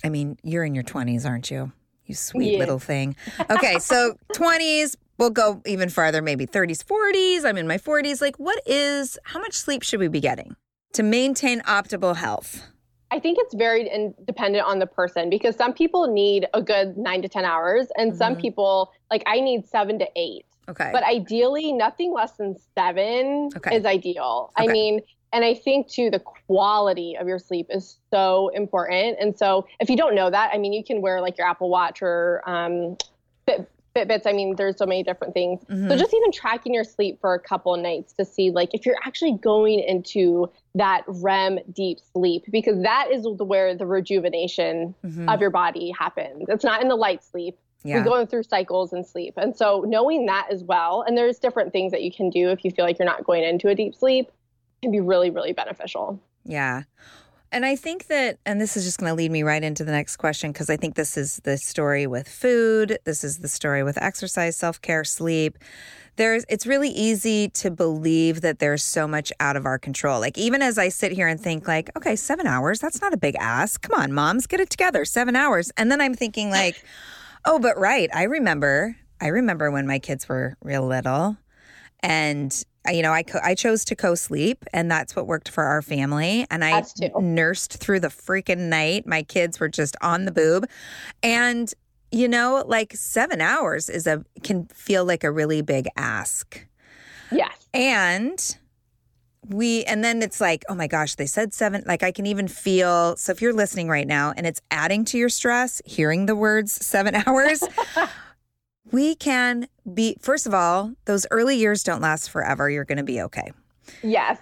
[0.03, 1.73] I mean, you're in your 20s, aren't you?
[2.07, 2.59] You sweet yeah.
[2.59, 3.17] little thing.
[3.51, 7.45] Okay, so 20s, we'll go even farther, maybe 30s, 40s.
[7.45, 8.21] I'm in my 40s.
[8.21, 10.57] Like, what is, how much sleep should we be getting
[10.93, 12.63] to maintain optimal health?
[13.11, 17.23] I think it's very dependent on the person because some people need a good nine
[17.23, 18.19] to 10 hours, and mm-hmm.
[18.19, 20.47] some people, like, I need seven to eight.
[20.69, 20.91] Okay.
[20.93, 23.77] But ideally, nothing less than seven okay.
[23.77, 24.51] is ideal.
[24.59, 24.69] Okay.
[24.69, 25.01] I mean,
[25.33, 29.19] and I think too, the quality of your sleep is so important.
[29.21, 31.69] And so, if you don't know that, I mean, you can wear like your Apple
[31.69, 32.97] Watch or um,
[33.47, 34.27] Fit, Fitbits.
[34.27, 35.61] I mean, there's so many different things.
[35.65, 35.89] Mm-hmm.
[35.89, 38.99] So, just even tracking your sleep for a couple nights to see like if you're
[39.05, 45.29] actually going into that REM deep sleep, because that is where the rejuvenation mm-hmm.
[45.29, 46.47] of your body happens.
[46.49, 47.57] It's not in the light sleep.
[47.85, 47.99] Yeah.
[47.99, 49.35] We're going through cycles in sleep.
[49.37, 52.65] And so knowing that as well, and there's different things that you can do if
[52.65, 54.31] you feel like you're not going into a deep sleep
[54.83, 56.21] can be really, really beneficial.
[56.45, 56.83] Yeah.
[57.55, 59.93] And I think that, and this is just going to lead me right into the
[59.93, 62.99] next question because I think this is the story with food.
[63.05, 65.59] This is the story with exercise, self care, sleep.
[66.17, 70.19] There's, it's really easy to believe that there's so much out of our control.
[70.19, 73.17] Like, even as I sit here and think, like, okay, seven hours, that's not a
[73.17, 73.81] big ask.
[73.83, 75.71] Come on, moms, get it together, seven hours.
[75.77, 76.85] And then I'm thinking, like,
[77.45, 78.11] oh, but right.
[78.13, 81.37] I remember, I remember when my kids were real little
[82.01, 85.83] and you know, I co- I chose to co-sleep, and that's what worked for our
[85.83, 86.47] family.
[86.51, 86.83] And I
[87.21, 89.07] nursed through the freaking night.
[89.07, 90.67] My kids were just on the boob,
[91.23, 91.73] and
[92.11, 96.67] you know, like seven hours is a can feel like a really big ask.
[97.31, 98.57] Yes, and
[99.49, 102.49] we and then it's like oh my gosh they said seven like i can even
[102.49, 106.35] feel so if you're listening right now and it's adding to your stress hearing the
[106.35, 107.63] words seven hours
[108.91, 112.69] we can be, first of all, those early years don't last forever.
[112.71, 113.53] You're going to be okay.
[114.03, 114.39] Yes.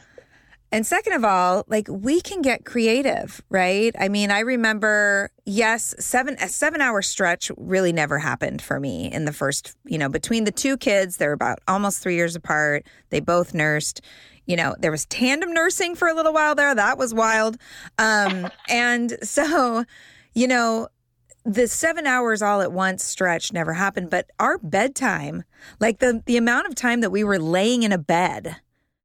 [0.72, 3.94] And second of all, like we can get creative, right?
[3.98, 9.12] I mean, I remember, yes, seven a seven hour stretch really never happened for me
[9.12, 12.86] in the first, you know, between the two kids, they're about almost three years apart.
[13.10, 14.00] They both nursed.
[14.46, 16.74] You know, there was tandem nursing for a little while there.
[16.74, 17.58] That was wild.
[17.98, 19.84] Um, and so,
[20.32, 20.88] you know,
[21.44, 25.44] the seven hours all at once stretch never happened, but our bedtime,
[25.80, 28.56] like the the amount of time that we were laying in a bed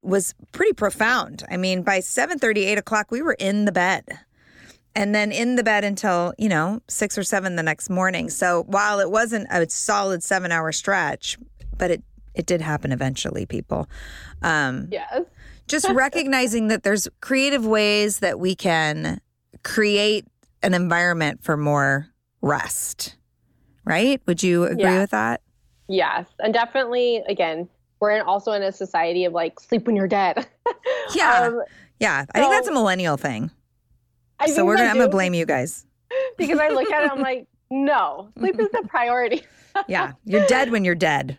[0.02, 1.44] was pretty profound.
[1.50, 4.04] I mean, by 7 30, 8 o'clock, we were in the bed.
[4.94, 8.30] And then in the bed until, you know, six or seven the next morning.
[8.30, 11.38] So while it wasn't a solid seven hour stretch,
[11.76, 12.02] but it
[12.34, 13.88] it did happen eventually, people.
[14.42, 15.22] Um yes.
[15.66, 19.20] just recognizing that there's creative ways that we can
[19.62, 20.24] create
[20.62, 22.08] an environment for more
[22.40, 23.16] rest.
[23.84, 24.20] Right?
[24.26, 25.00] Would you agree yeah.
[25.00, 25.40] with that?
[25.88, 26.26] Yes.
[26.38, 27.68] And definitely, again,
[28.00, 30.46] we're in, also in a society of like sleep when you're dead.
[31.14, 31.48] yeah.
[31.48, 31.62] Um,
[31.98, 32.24] yeah.
[32.34, 33.50] I so, think that's a millennial thing.
[34.38, 35.86] I so we're gonna, I'm going to blame you guys.
[36.38, 39.42] because I look at it, I'm like, no, sleep is the priority.
[39.88, 40.12] yeah.
[40.24, 41.38] You're dead when you're dead.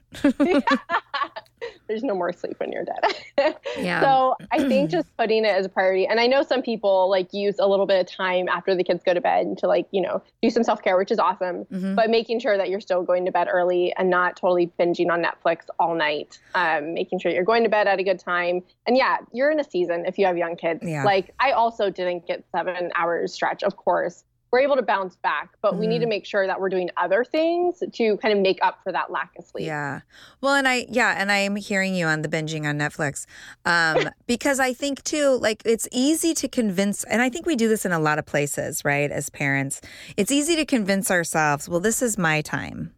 [1.89, 3.56] There's no more sleep when you're dead.
[3.78, 3.99] yeah.
[3.99, 7.34] So I think just putting it as a priority, and I know some people like
[7.34, 10.02] use a little bit of time after the kids go to bed to like you
[10.02, 11.65] know do some self care, which is awesome.
[11.65, 11.95] Mm-hmm.
[11.95, 15.23] But making sure that you're still going to bed early and not totally binging on
[15.23, 16.38] Netflix all night.
[16.56, 18.62] Um, making sure you're going to bed at a good time.
[18.86, 20.82] And yeah, you're in a season if you have young kids.
[20.84, 21.04] Yeah.
[21.04, 25.50] Like I also didn't get seven hours stretch, of course we're able to bounce back,
[25.62, 26.10] but mm we need to mm-hmm.
[26.10, 29.32] make sure that we're doing other things to kind of make up for that lack
[29.38, 29.66] of sleep.
[29.66, 30.02] Yeah.
[30.42, 33.26] Well, and I, yeah, and I am hearing you on the binging on Netflix
[33.64, 37.70] um, because I think too, like it's easy to convince, and I think we do
[37.70, 39.10] this in a lot of places, right?
[39.10, 39.80] As parents,
[40.18, 42.94] it's easy to convince ourselves, well, this is my time.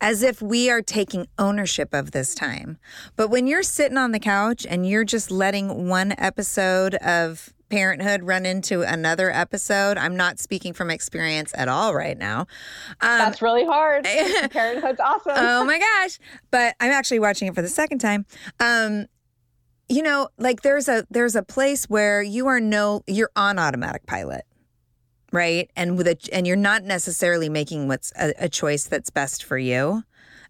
[0.00, 2.78] As if we are taking ownership of this time.
[3.14, 8.22] But when you're sitting on the couch and you're just letting one episode of parenthood
[8.24, 9.96] run into another episode.
[9.96, 12.40] I'm not speaking from experience at all right now.
[13.00, 14.04] Um, That's really hard.
[14.50, 15.32] Parenthood's awesome.
[15.36, 16.18] oh my gosh.
[16.50, 18.26] But I'm actually watching it for the second time.
[18.58, 19.06] Um,
[19.88, 24.06] you know, like there's a there's a place where you are no you're on automatic
[24.06, 24.42] pilot.
[25.32, 25.70] Right?
[25.76, 29.56] And with a and you're not necessarily making what's a, a choice that's best for
[29.56, 30.02] you.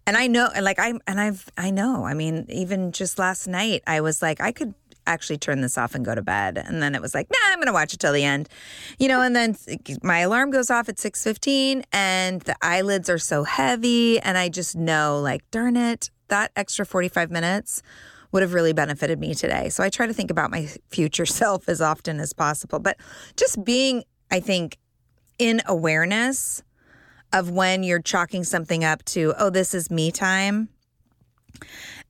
[0.07, 2.05] And I know, and like I'm, and I've, I know.
[2.05, 4.73] I mean, even just last night, I was like, I could
[5.07, 6.57] actually turn this off and go to bed.
[6.57, 8.49] And then it was like, nah, I'm going to watch it till the end.
[8.99, 9.55] You know, and then
[10.03, 14.75] my alarm goes off at 6:15 and the eyelids are so heavy and I just
[14.75, 17.81] know like, darn it, that extra 45 minutes
[18.31, 19.69] would have really benefited me today.
[19.69, 22.79] So I try to think about my future self as often as possible.
[22.79, 22.97] But
[23.35, 24.77] just being, I think,
[25.37, 26.63] in awareness
[27.33, 30.69] of when you're chalking something up to, oh, this is me time.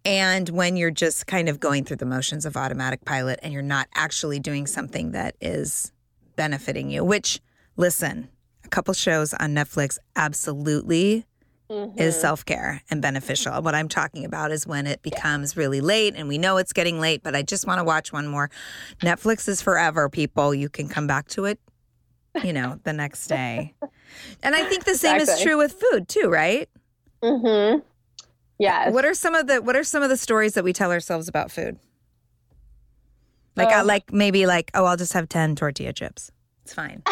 [0.04, 3.62] And when you're just kind of going through the motions of automatic pilot and you're
[3.62, 5.92] not actually doing something that is
[6.36, 7.40] benefiting you, which,
[7.78, 8.30] listen,
[8.66, 11.26] a couple shows on Netflix absolutely
[11.70, 12.00] mm-hmm.
[12.00, 13.62] is self care and beneficial.
[13.62, 17.00] What I'm talking about is when it becomes really late and we know it's getting
[17.00, 18.50] late, but I just want to watch one more.
[19.02, 20.54] Netflix is forever, people.
[20.54, 21.60] You can come back to it,
[22.44, 23.74] you know, the next day.
[24.44, 25.42] And I think the same exactly.
[25.42, 26.68] is true with food too, right?
[27.24, 27.80] Mm-hmm.
[28.62, 28.94] Yes.
[28.94, 31.28] What are some of the what are some of the stories that we tell ourselves
[31.28, 31.80] about food?
[33.56, 36.32] Like uh, like maybe like, oh, I'll just have 10 tortilla chips.
[36.64, 37.04] It's fine.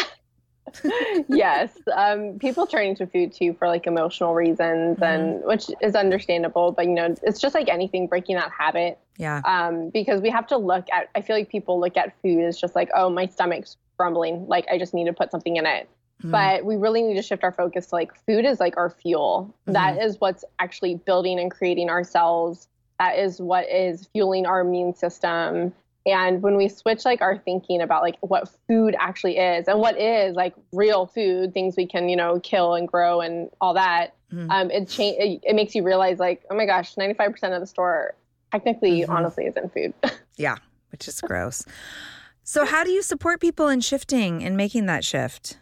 [1.28, 5.04] yes, um, people turning to food too for like emotional reasons, mm-hmm.
[5.04, 6.72] and which is understandable.
[6.72, 9.00] But you know, it's just like anything, breaking that habit.
[9.18, 9.42] Yeah.
[9.46, 11.10] Um, because we have to look at.
[11.16, 14.48] I feel like people look at food as just like, oh, my stomach's grumbling.
[14.48, 15.90] Like I just need to put something in it.
[16.20, 16.32] Mm-hmm.
[16.32, 19.54] But we really need to shift our focus to like food is like our fuel.
[19.62, 19.74] Mm-hmm.
[19.74, 22.68] That is what's actually building and creating our cells.
[23.00, 25.74] That is what is fueling our immune system
[26.06, 30.00] and when we switch like our thinking about like what food actually is and what
[30.00, 34.16] is like real food things we can you know kill and grow and all that
[34.34, 34.50] mm-hmm.
[34.50, 37.68] um, it, cha- it, it makes you realize like oh my gosh 95% of the
[37.68, 38.16] store
[38.52, 39.12] technically mm-hmm.
[39.12, 39.94] honestly isn't food
[40.38, 40.58] yeah
[40.92, 41.64] which is gross
[42.44, 45.58] so how do you support people in shifting and making that shift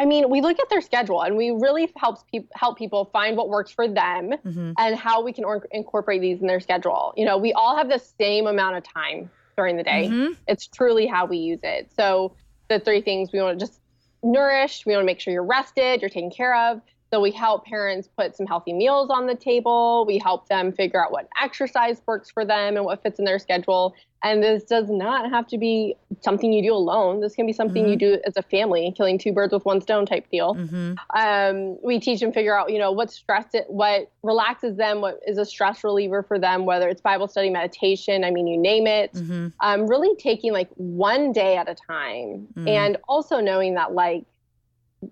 [0.00, 3.36] I mean, we look at their schedule and we really helps pe- help people find
[3.36, 4.72] what works for them mm-hmm.
[4.78, 7.12] and how we can or- incorporate these in their schedule.
[7.18, 10.08] You know, we all have the same amount of time during the day.
[10.08, 10.32] Mm-hmm.
[10.48, 11.90] It's truly how we use it.
[11.94, 12.34] So
[12.68, 13.78] the three things we want to just
[14.22, 16.80] nourish, we want to make sure you're rested, you're taken care of.
[17.12, 20.04] So we help parents put some healthy meals on the table.
[20.06, 23.40] We help them figure out what exercise works for them and what fits in their
[23.40, 23.94] schedule.
[24.22, 27.20] And this does not have to be something you do alone.
[27.20, 27.92] This can be something mm-hmm.
[27.92, 30.54] you do as a family, killing two birds with one stone type deal.
[30.54, 30.94] Mm-hmm.
[31.18, 35.20] Um, we teach them figure out, you know, what stress it, what relaxes them, what
[35.26, 38.22] is a stress reliever for them, whether it's Bible study, meditation.
[38.22, 39.14] I mean, you name it.
[39.14, 39.48] Mm-hmm.
[39.60, 42.68] Um, really taking like one day at a time, mm.
[42.68, 44.26] and also knowing that like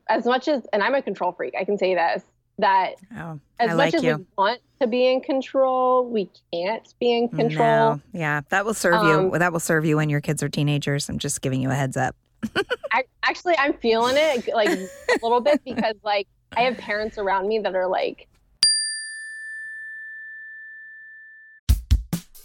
[0.09, 2.23] as much as, and I'm a control freak, I can say this,
[2.59, 4.17] that oh, as I much like as you.
[4.19, 7.97] we want to be in control, we can't be in control.
[7.97, 8.01] No.
[8.13, 9.39] Yeah, that will serve um, you.
[9.39, 11.09] That will serve you when your kids are teenagers.
[11.09, 12.17] I'm just giving you a heads up.
[12.93, 14.89] I, actually, I'm feeling it like a
[15.23, 18.29] little bit because like I have parents around me that are like,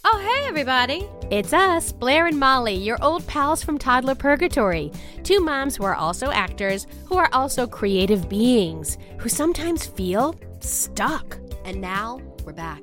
[0.06, 1.08] Oh, hey, everybody.
[1.30, 4.92] It's us, Blair and Molly, your old pals from Toddler Purgatory.
[5.22, 11.38] Two moms who are also actors, who are also creative beings, who sometimes feel stuck.
[11.64, 12.82] And now we're back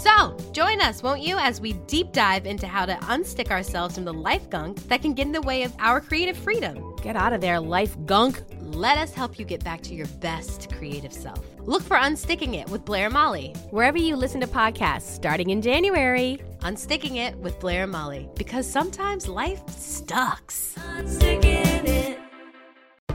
[0.00, 4.06] So, join us, won't you, as we deep dive into how to unstick ourselves from
[4.06, 6.96] the life gunk that can get in the way of our creative freedom.
[7.02, 8.42] Get out of there, life gunk.
[8.60, 11.44] Let us help you get back to your best creative self.
[11.58, 15.60] Look for Unsticking It with Blair and Molly, wherever you listen to podcasts starting in
[15.60, 16.40] January.
[16.60, 20.76] Unsticking It with Blair and Molly, because sometimes life sucks.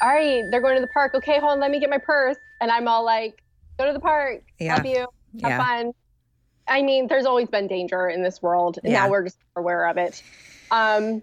[0.00, 1.14] All right, they're going to the park.
[1.14, 2.36] Okay, hold on, let me get my purse.
[2.60, 3.42] And I'm all like,
[3.78, 4.74] go to the park, yeah.
[4.74, 5.06] help you,
[5.42, 5.58] have yeah.
[5.58, 5.92] fun.
[6.68, 9.04] I mean, there's always been danger in this world, and yeah.
[9.04, 10.22] now we're just aware of it.
[10.70, 11.22] Um,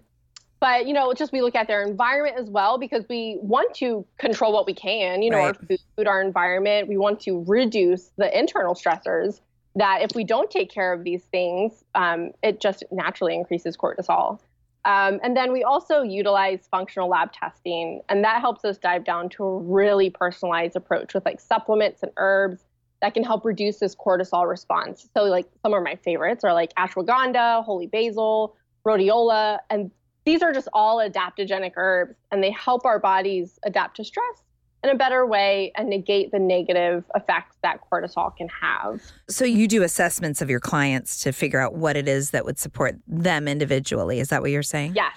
[0.60, 4.06] but you know, just we look at their environment as well because we want to
[4.18, 5.22] control what we can.
[5.22, 5.56] You know, right.
[5.56, 6.88] our food, our environment.
[6.88, 9.42] We want to reduce the internal stressors.
[9.76, 14.40] That if we don't take care of these things, um, it just naturally increases cortisol.
[14.86, 19.30] Um, and then we also utilize functional lab testing, and that helps us dive down
[19.30, 22.66] to a really personalized approach with like supplements and herbs
[23.02, 25.10] that can help reduce this cortisol response.
[25.16, 28.56] So, like some of my favorites are like ashwagandha, holy basil,
[28.86, 29.90] rhodiola, and
[30.24, 34.45] these are just all adaptogenic herbs, and they help our bodies adapt to stress
[34.86, 39.02] in a better way and negate the negative effects that cortisol can have.
[39.28, 42.60] So you do assessments of your clients to figure out what it is that would
[42.60, 44.20] support them individually.
[44.20, 44.94] Is that what you're saying?
[44.96, 45.16] Yes.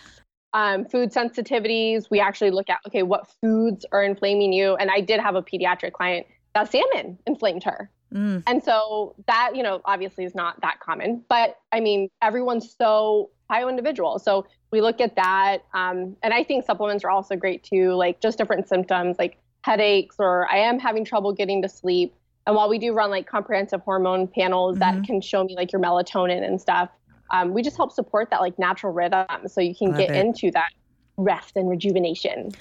[0.54, 2.06] Um, food sensitivities.
[2.10, 4.74] We actually look at okay, what foods are inflaming you.
[4.76, 7.90] And I did have a pediatric client that salmon inflamed her.
[8.12, 8.42] Mm.
[8.46, 13.28] And so that, you know, obviously is not that common, but I mean, everyone's so
[13.50, 14.18] bio individual.
[14.18, 15.58] So we look at that.
[15.74, 19.38] Um, and I think supplements are also great too, like just different symptoms like
[19.68, 22.14] headaches or I am having trouble getting to sleep.
[22.46, 25.00] And while we do run like comprehensive hormone panels mm-hmm.
[25.00, 26.88] that can show me like your melatonin and stuff,
[27.30, 30.16] um, we just help support that like natural rhythm so you can Love get it.
[30.16, 30.70] into that
[31.18, 32.52] rest and rejuvenation.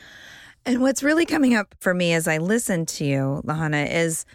[0.65, 4.25] And what's really coming up for me as I listen to you, Lahana, is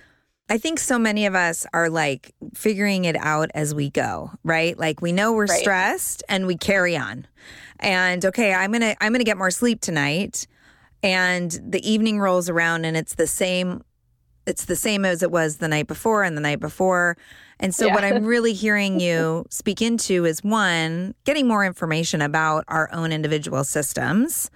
[0.48, 4.78] I think so many of us are like figuring it out as we go, right?
[4.78, 5.60] Like we know we're right.
[5.60, 7.26] stressed and we carry on.
[7.80, 10.46] And okay, I'm going to I'm going to get more sleep tonight.
[11.02, 13.82] And the evening rolls around and it's the same
[14.46, 17.16] it's the same as it was the night before and the night before.
[17.60, 17.94] And so, yeah.
[17.94, 23.12] what I'm really hearing you speak into is one, getting more information about our own
[23.12, 24.50] individual systems.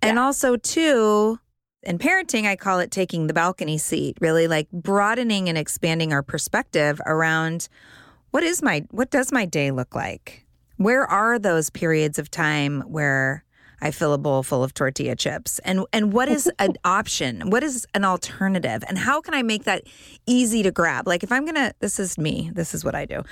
[0.00, 0.24] And yeah.
[0.24, 1.38] also, two,
[1.82, 6.22] in parenting, I call it taking the balcony seat, really like broadening and expanding our
[6.22, 7.68] perspective around
[8.30, 10.46] what is my, what does my day look like?
[10.76, 13.44] Where are those periods of time where
[13.80, 15.58] I fill a bowl full of tortilla chips?
[15.60, 17.50] And and what is an option?
[17.50, 18.84] What is an alternative?
[18.88, 19.84] And how can I make that
[20.26, 21.06] easy to grab?
[21.06, 22.50] Like if I'm gonna, this is me.
[22.54, 23.22] This is what I do.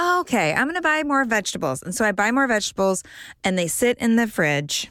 [0.00, 3.02] Okay, I'm gonna buy more vegetables, and so I buy more vegetables,
[3.44, 4.90] and they sit in the fridge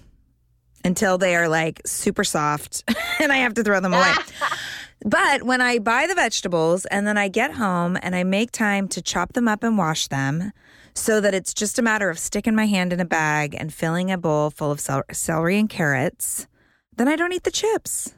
[0.84, 2.84] until they are like super soft
[3.20, 4.14] and I have to throw them away.
[5.06, 8.88] but when I buy the vegetables and then I get home and I make time
[8.90, 10.52] to chop them up and wash them
[10.98, 14.12] so that it's just a matter of sticking my hand in a bag and filling
[14.12, 16.48] a bowl full of cel- celery and carrots,
[16.96, 18.16] then I don't eat the chips.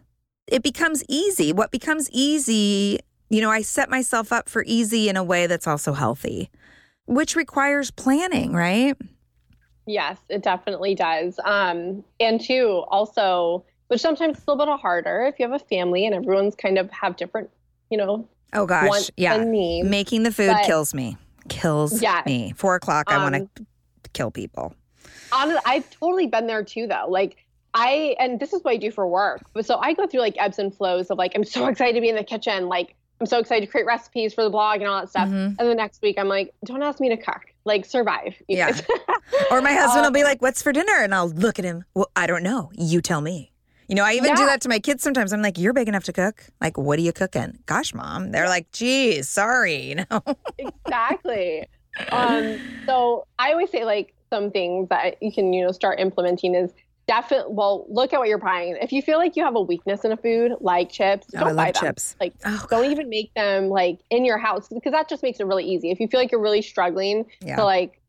[0.48, 1.52] It becomes easy.
[1.52, 3.00] What becomes easy,
[3.30, 6.50] you know, I set myself up for easy in a way that's also healthy,
[7.06, 8.96] which requires planning, right?
[9.86, 11.38] Yes, it definitely does.
[11.44, 15.64] Um, and two, also, which sometimes is a little bit harder if you have a
[15.66, 17.50] family and everyone's kind of have different,
[17.92, 18.28] you know.
[18.54, 19.44] Oh gosh, yeah.
[19.44, 21.18] Making the food but, kills me.
[21.50, 22.26] Kills yes.
[22.26, 22.54] me.
[22.56, 23.66] Four o'clock, um, I want to
[24.14, 24.76] kill people.
[25.32, 27.06] Honestly, I've totally been there too, though.
[27.08, 27.38] Like
[27.74, 29.42] I, and this is what I do for work.
[29.54, 32.02] But so I go through like ebbs and flows of like I'm so excited to
[32.02, 34.88] be in the kitchen, like I'm so excited to create recipes for the blog and
[34.88, 35.28] all that stuff.
[35.28, 35.60] Mm-hmm.
[35.60, 38.36] And the next week, I'm like, don't ask me to cook like survive.
[38.48, 38.78] Yeah.
[39.52, 41.84] or my husband um, will be like, "What's for dinner?" And I'll look at him.
[41.94, 42.72] Well, I don't know.
[42.74, 43.49] You tell me.
[43.90, 44.36] You know, I even yeah.
[44.36, 45.34] do that to my kids sometimes.
[45.34, 46.46] I'm like, "You're big enough to cook.
[46.62, 48.32] Like, what are you cooking?" Gosh, mom.
[48.32, 50.22] They're like, "Geez, sorry." You know.
[50.58, 51.68] exactly.
[52.12, 56.56] Um, so I always say like some things that you can you know start implementing
[56.56, 56.72] is
[57.08, 60.06] definitely well look at what you're buying if you feel like you have a weakness
[60.06, 62.16] in a food like chips oh, don't buy them chips.
[62.22, 65.48] like oh, don't even make them like in your house because that just makes it
[65.48, 67.56] really easy if you feel like you're really struggling yeah.
[67.56, 68.00] to like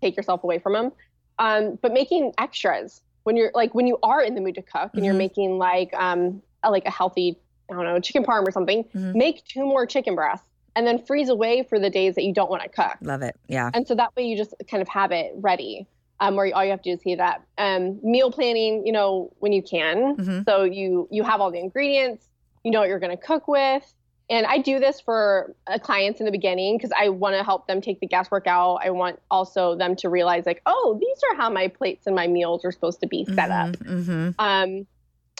[0.00, 0.92] take yourself away from them
[1.40, 4.74] um, but making extras when you're like when you are in the mood to cook
[4.82, 5.04] and mm-hmm.
[5.04, 7.38] you're making like um a, like a healthy
[7.70, 9.16] i don't know chicken parm or something mm-hmm.
[9.16, 12.50] make two more chicken breasts and then freeze away for the days that you don't
[12.50, 15.12] want to cook love it yeah and so that way you just kind of have
[15.12, 15.86] it ready
[16.18, 17.42] um, where all you have to do is heat that.
[17.56, 20.16] Um, meal planning, you know, when you can.
[20.16, 20.42] Mm-hmm.
[20.46, 22.26] So you you have all the ingredients,
[22.62, 23.90] you know what you're going to cook with.
[24.30, 27.66] And I do this for uh, clients in the beginning because I want to help
[27.66, 28.76] them take the guesswork out.
[28.76, 32.28] I want also them to realize like, oh, these are how my plates and my
[32.28, 33.76] meals are supposed to be set mm-hmm, up.
[33.78, 34.30] Mm-hmm.
[34.38, 34.86] Um,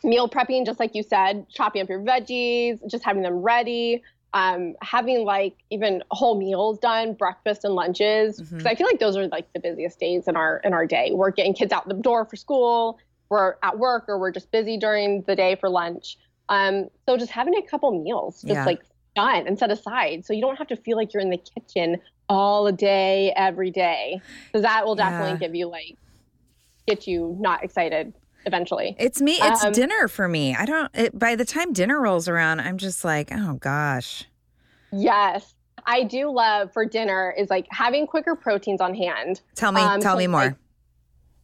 [0.03, 4.75] meal prepping, just like you said, chopping up your veggies, just having them ready um,
[4.81, 8.69] having like even whole meals done, breakfast and lunches, because mm-hmm.
[8.69, 11.11] I feel like those are like the busiest days in our in our day.
[11.13, 14.77] We're getting kids out the door for school, we're at work, or we're just busy
[14.77, 16.17] during the day for lunch.
[16.51, 18.67] Um, so just having a couple meals, just yeah.
[18.67, 18.83] like
[19.17, 21.97] done and set aside, so you don't have to feel like you're in the kitchen
[22.29, 25.37] all day every day, because that will definitely yeah.
[25.37, 25.97] give you like
[26.87, 28.13] get you not excited
[28.47, 28.97] eventually.
[28.99, 29.39] It's me.
[29.41, 30.55] It's um, dinner for me.
[30.55, 30.91] I don't.
[30.95, 34.25] It, by the time dinner rolls around, I'm just like, oh gosh.
[34.93, 35.55] Yes,
[35.87, 39.41] I do love for dinner is like having quicker proteins on hand.
[39.55, 39.83] Tell me.
[39.83, 40.41] Um, tell so me more.
[40.41, 40.57] Like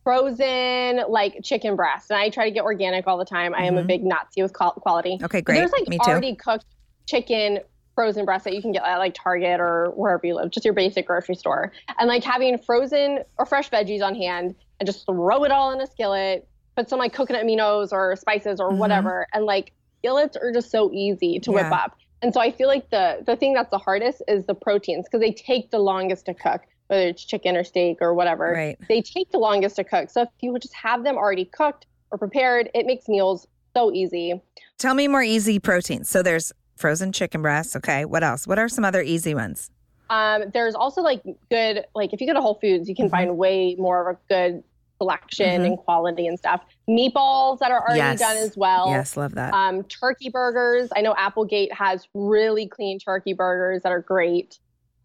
[0.06, 3.52] frozen like chicken breast, and I try to get organic all the time.
[3.52, 3.60] Mm-hmm.
[3.60, 3.88] I am a mm-hmm.
[3.88, 5.18] big Nazi with quality.
[5.20, 5.56] Okay, great.
[5.56, 6.64] There's like already cooked
[7.08, 7.58] chicken
[7.96, 10.74] frozen breast that you can get at like Target or wherever you live, just your
[10.74, 11.72] basic grocery store.
[11.98, 15.80] And like having frozen or fresh veggies on hand and just throw it all in
[15.80, 16.46] a skillet,
[16.76, 18.78] put some like coconut aminos or spices or mm-hmm.
[18.78, 19.26] whatever.
[19.32, 21.64] And like skillets are just so easy to yeah.
[21.64, 21.98] whip up.
[22.22, 25.20] And so I feel like the the thing that's the hardest is the proteins because
[25.20, 28.52] they take the longest to cook, whether it's chicken or steak or whatever.
[28.52, 28.78] Right.
[28.88, 30.10] They take the longest to cook.
[30.10, 33.92] So if you would just have them already cooked or prepared, it makes meals so
[33.92, 34.40] easy.
[34.78, 36.08] Tell me more easy proteins.
[36.08, 37.74] So there's frozen chicken breasts.
[37.76, 38.04] Okay.
[38.04, 38.46] What else?
[38.46, 39.70] What are some other easy ones?
[40.08, 43.10] Um, there's also like good, like if you go to Whole Foods, you can Mhm.
[43.10, 44.62] find way more of a good
[44.98, 45.66] selection Mhm.
[45.66, 46.62] and quality and stuff.
[46.88, 48.18] Meatballs that are already Yes.
[48.20, 48.88] done as well.
[48.88, 49.52] yes, love that.
[49.52, 50.88] Um, turkey burgers.
[50.96, 54.58] I know Applegate has really clean turkey burgers that are great.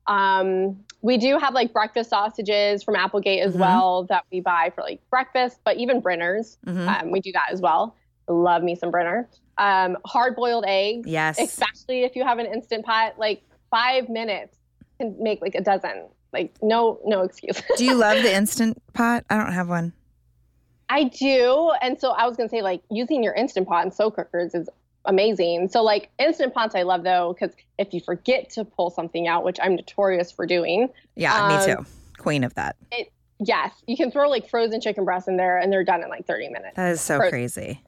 [0.07, 3.59] Um, we do have like breakfast sausages from Applegate as Mhm.
[3.59, 6.87] well that we buy for like breakfast, but even Brenner's, Mhm.
[7.03, 7.95] um, we do that as well.
[8.27, 9.27] Love me some Brenner.
[9.57, 11.39] Um, hard boiled eggs, yes.
[11.39, 14.57] especially if you have an instant pot, like five minutes
[14.99, 16.05] can make like a dozen.
[16.33, 17.61] Like no, no excuse.
[17.77, 19.25] Do you love the instant pot?
[19.29, 19.93] I don't have one.
[20.89, 21.71] I do.
[21.81, 24.53] And so I was going to say, like, using your Instant Pot and slow cookers
[24.53, 24.67] is
[25.05, 25.69] amazing.
[25.69, 29.43] So, like, Instant Pots, I love though, because if you forget to pull something out,
[29.43, 31.85] which I'm notorious for doing, Yeah, me Um, too.
[32.17, 32.75] Queen of that.
[33.39, 36.25] yes, you can throw like frozen chicken breasts in there and they're done in like
[36.27, 36.75] 30 minutes.
[36.75, 37.31] That is so Frozen.
[37.31, 37.81] crazy.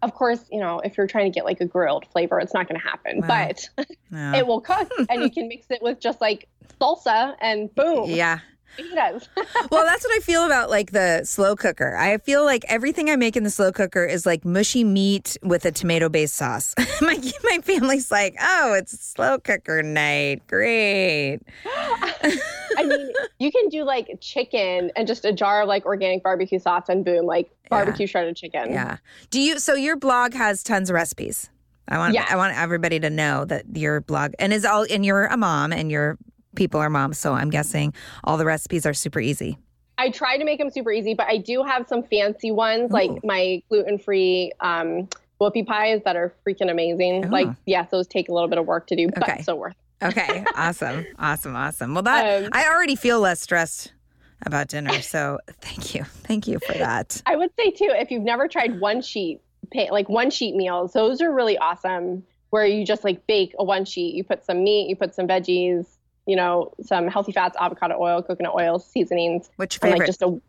[0.00, 2.68] Of course, you know, if you're trying to get like a grilled flavor, it's not
[2.68, 3.26] going to happen, Wow.
[3.48, 3.68] but
[4.12, 4.32] No.
[4.36, 6.46] it will cook and you can mix it with just like
[6.80, 8.08] salsa and boom.
[8.10, 8.38] yeah.
[8.76, 9.28] Fajitas.
[9.70, 11.96] Well, that's what I feel about like the slow cooker.
[11.96, 15.64] I feel like everything I make in the slow cooker is like mushy meat with
[15.64, 16.74] a tomato based sauce.
[17.00, 20.46] my my family's like, "Oh, it's slow cooker night.
[20.46, 26.22] Great." I mean, you can do like chicken and just a jar of like organic
[26.22, 28.72] barbecue sauce and boom, like barbecue shredded chicken.
[28.72, 28.98] Yeah.
[29.30, 31.50] Do you so your blog has tons of recipes.
[31.88, 32.28] I want Yes.
[32.30, 35.72] I want everybody to know that your blog and is all and you're a mom
[35.72, 36.18] and your
[36.58, 37.94] people are moms, so I'm guessing
[38.24, 39.56] all the recipes are super easy.
[39.96, 42.94] I try to make them super easy, but I do have some fancy ones Ooh.
[42.94, 45.08] like my gluten free um,
[45.40, 47.24] whoopie pies that are freaking amazing.
[47.26, 47.28] Oh.
[47.30, 49.42] Like, yes, those take a little bit of work to do, but Okay.
[49.42, 50.06] so worth it.
[50.06, 50.44] Okay.
[50.54, 51.06] awesome.
[51.18, 51.56] Awesome.
[51.56, 51.94] Awesome.
[51.94, 53.92] Well that Um, I already feel less stressed
[54.46, 55.00] about dinner.
[55.02, 56.04] So thank you.
[56.04, 57.20] Thank you for that.
[57.26, 59.40] I would say too, if you've never tried one sheet,
[59.90, 62.22] like one sheet meals, those are really awesome.
[62.50, 65.26] Where you just like bake a one sheet, you put some meat, you put some
[65.26, 65.97] veggies,
[66.28, 69.98] you know, some healthy fats, avocado oil, coconut oil, seasonings, Which your and favorite?
[70.00, 70.40] like just a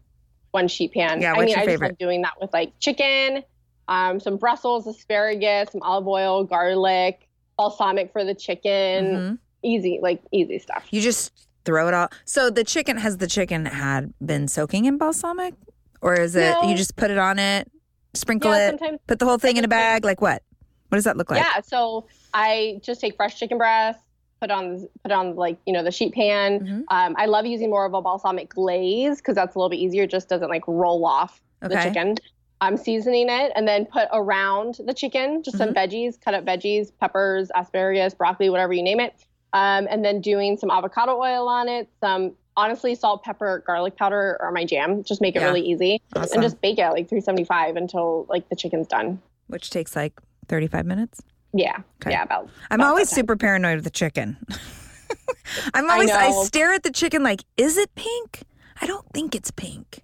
[0.52, 1.22] one sheet pan.
[1.22, 1.88] Yeah, I what's mean, your I favorite?
[1.90, 3.44] just love doing that with like chicken,
[3.88, 7.28] um, some Brussels asparagus, some olive oil, garlic,
[7.58, 9.06] balsamic for the chicken.
[9.06, 9.38] Mhm.
[9.64, 10.86] Easy, like easy stuff.
[10.92, 11.32] You just
[11.66, 12.10] throw it all.
[12.26, 15.54] So the chicken has the chicken had been soaking in balsamic,
[16.02, 16.70] or is it No.
[16.70, 17.70] you just put it on it,
[18.14, 20.04] sprinkle yeah, it, put the whole thing in a bag?
[20.04, 20.44] Like what?
[20.90, 21.40] What does that look like?
[21.42, 21.62] yeah.
[21.62, 24.00] So I just take fresh chicken breast,
[24.40, 26.60] put on put on like you know the sheet pan.
[26.60, 26.84] Mhm.
[26.90, 30.04] Um, I love using more of a balsamic glaze because that's a little bit easier.
[30.04, 32.16] It just doesn't like roll off the chicken.
[32.62, 36.92] I'm seasoning it and then put around the chicken just some veggies, cut up veggies,
[37.00, 39.14] peppers, asparagus, broccoli, whatever you name it.
[39.54, 44.38] Um, and then doing some avocado oil on it, some honestly salt, pepper, garlic powder
[44.42, 45.04] are my jam.
[45.04, 45.46] Just make it Yeah.
[45.48, 46.34] really easy Awesome.
[46.36, 49.22] and just bake it at like 375 until like the chicken's done.
[49.48, 50.20] Which takes like
[50.50, 51.22] 35 minutes.
[51.54, 51.78] Yeah.
[52.02, 52.12] Okay.
[52.12, 52.24] Yeah.
[52.24, 52.50] About.
[52.70, 54.38] I'm about always super paranoid with the chicken.
[55.74, 56.44] I'm always I, know.
[56.44, 58.44] stare at the chicken like, is it pink?
[58.82, 60.02] I don't think it's pink.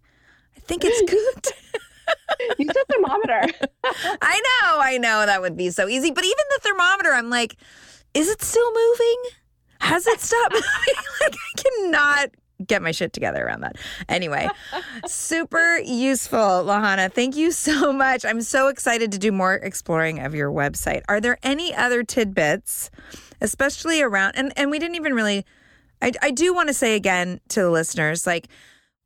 [0.57, 1.53] I think it's good.
[2.59, 3.41] Use a thermometer.
[4.21, 6.11] I know, I know that would be so easy.
[6.11, 7.55] But even the thermometer, I'm like,
[8.13, 9.17] is it still moving?
[9.81, 10.65] Has it stopped moving?
[11.21, 12.29] like I cannot
[12.65, 13.75] get my shit together around that.
[14.09, 14.47] Anyway,
[15.07, 17.11] super useful, Lahana.
[17.11, 18.25] Thank you so much.
[18.25, 21.03] I'm so excited to do more exploring of your website.
[21.07, 22.89] Are there any other tidbits,
[23.41, 25.45] especially around and, and we didn't even really
[26.01, 28.47] I, I do want to say again to the listeners, like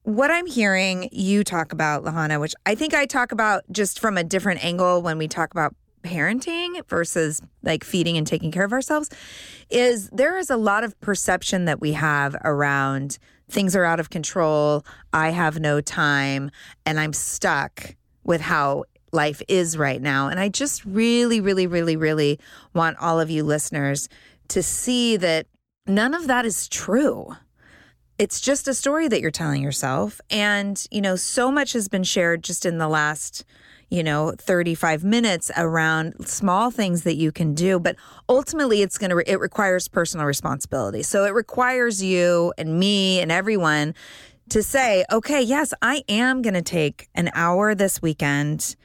[0.04, 4.18] what I'm hearing you talk about, Lahana, which I think I talk about just from
[4.18, 8.74] a different angle when we talk about parenting versus like feeding and taking care of
[8.74, 9.10] ourselves,
[9.70, 13.18] is there is a lot of perception that we have around
[13.50, 14.86] things are out of control.
[15.12, 16.52] I have no time
[16.86, 20.28] and I'm stuck with how life is right now.
[20.28, 22.40] And I just really, really, really, really
[22.74, 24.08] want all of you listeners
[24.50, 25.48] to see that
[25.88, 27.36] none of that is true
[28.20, 30.20] it's just a story that you're telling yourself.
[30.30, 33.46] And, you know, so much has been shared just in the last,
[33.90, 37.80] you know, 35 minutes around small things that you can do.
[37.80, 37.96] But
[38.28, 41.04] ultimately, it's going to, re- it requires personal responsibility.
[41.04, 43.96] So it requires you and me and everyone
[44.50, 48.76] to say, okay, yes, I am going to take an hour this weekend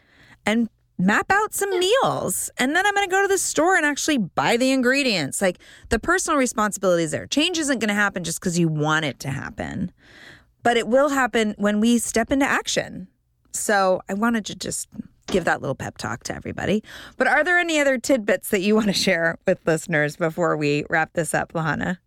[0.47, 2.51] and map out some meals.
[2.59, 5.43] And then I'm going to go to the store and actually buy the ingredients.
[5.43, 7.27] Like the personal responsibility is there.
[7.27, 9.93] Change isn't going to happen just because you want it to happen,
[10.63, 13.09] but it will happen when we step into action.
[13.55, 14.89] So I wanted to just
[15.27, 16.83] give that little pep talk to everybody.
[17.17, 20.85] But are there any other tidbits that you want to share with listeners before we
[20.91, 21.99] wrap this up, Lahana?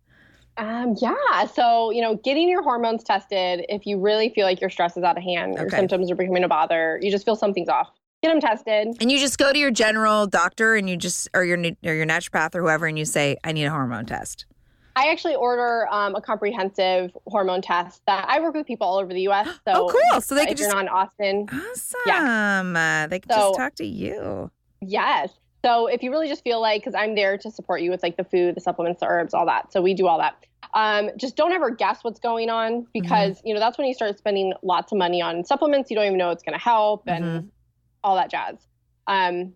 [0.56, 1.46] Um, yeah.
[1.46, 5.04] So, you know, getting your hormones tested, if you really feel like your stress is
[5.04, 7.90] out of hand, your symptoms are becoming a bother, you just feel something's off.
[8.22, 8.88] get them tested.
[9.00, 12.06] And you just go to your general doctor and you just or your or your
[12.06, 14.46] naturopath or whoever, and you say, "I need a hormone test."
[14.98, 19.12] I actually order um, a comprehensive hormone test that I work with people all over
[19.12, 19.46] the U.S.
[19.68, 20.20] So oh, cool!
[20.20, 22.00] So they can just in Austin, awesome.
[22.06, 23.04] Yeah.
[23.04, 24.50] Uh, they can so, just talk to you.
[24.80, 25.30] Yes.
[25.64, 28.16] So if you really just feel like, because I'm there to support you with like
[28.16, 29.72] the food, the supplements, the herbs, all that.
[29.72, 30.44] So we do all that.
[30.74, 32.90] Um, just don't ever guess what's going on mm-hmm.
[32.92, 33.48] because mm-hmm.
[33.48, 35.90] you know that's when you start spending lots of money on supplements.
[35.90, 37.46] You don't even know it's going to help and mm-hmm.
[38.02, 38.56] all that jazz.
[39.06, 39.52] Um,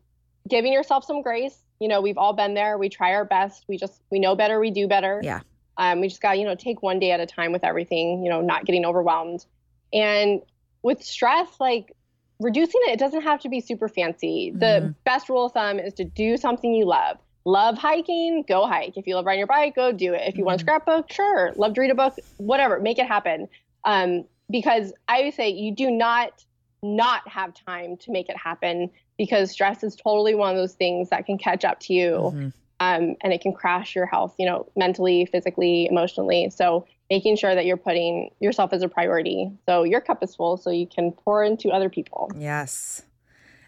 [0.49, 2.79] giving yourself some grace you know, we've all been there.
[2.79, 3.65] We try our best.
[3.69, 4.61] We just we know better.
[4.61, 5.21] We do better.
[5.23, 5.41] Yeah.
[5.77, 8.23] Um, we just got you know take one day at a time with everything.
[8.23, 9.45] You know, not getting overwhelmed.
[9.93, 10.41] And
[10.83, 11.93] with stress, like
[12.39, 14.51] reducing it, it doesn't have to be super fancy.
[14.51, 14.61] Mm-hmm.
[14.61, 17.19] The best rule of thumb is to do something you love.
[17.45, 18.97] Love hiking, go hike.
[18.97, 20.23] If you love riding your bike, go do it.
[20.29, 20.47] If you mm-hmm.
[20.47, 21.53] want to scrapbook, sure.
[21.57, 22.79] Love to read a book, whatever.
[22.79, 23.49] Make it happen.
[23.85, 26.45] Um, because I would say you do not
[26.85, 28.91] not have time to make it happen
[29.23, 32.49] because stress is totally one of those things that can catch up to you mm-hmm.
[32.81, 36.51] um, and it can crash your health, you know, mentally, physically, emotionally.
[36.51, 39.53] So making sure that you're putting yourself as a priority.
[39.65, 42.33] So your cup is full so you can pour into other people.
[42.37, 43.03] Yes.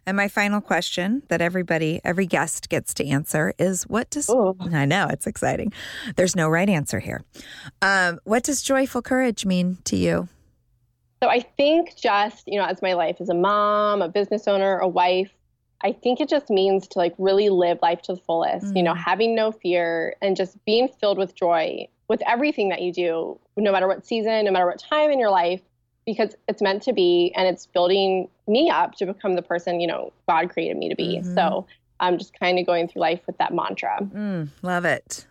[0.04, 4.56] And my final question that everybody, every guest gets to answer is what does, Ooh.
[4.72, 5.72] I know it's exciting.
[6.16, 7.22] There's no right answer here.
[7.80, 10.28] Um, what does joyful courage mean to you?
[11.22, 14.76] So I think just, you know, as my life as a mom, a business owner,
[14.76, 15.30] a wife,
[15.84, 18.76] I think it just means to like really live life to the fullest, mm-hmm.
[18.78, 19.04] you know, mm.
[19.04, 23.70] having no fear and just being filled with joy with everything that you do, no
[23.70, 25.60] matter what season, no matter what time in your life,
[26.06, 29.86] because it's meant to be and it's building me up to become the person, you
[29.86, 31.18] know, God created me to be.
[31.18, 31.34] Mm-hmm.
[31.34, 31.66] So
[32.00, 33.98] I'm just kind of going through life with that mantra.
[34.00, 35.26] Mm, love it.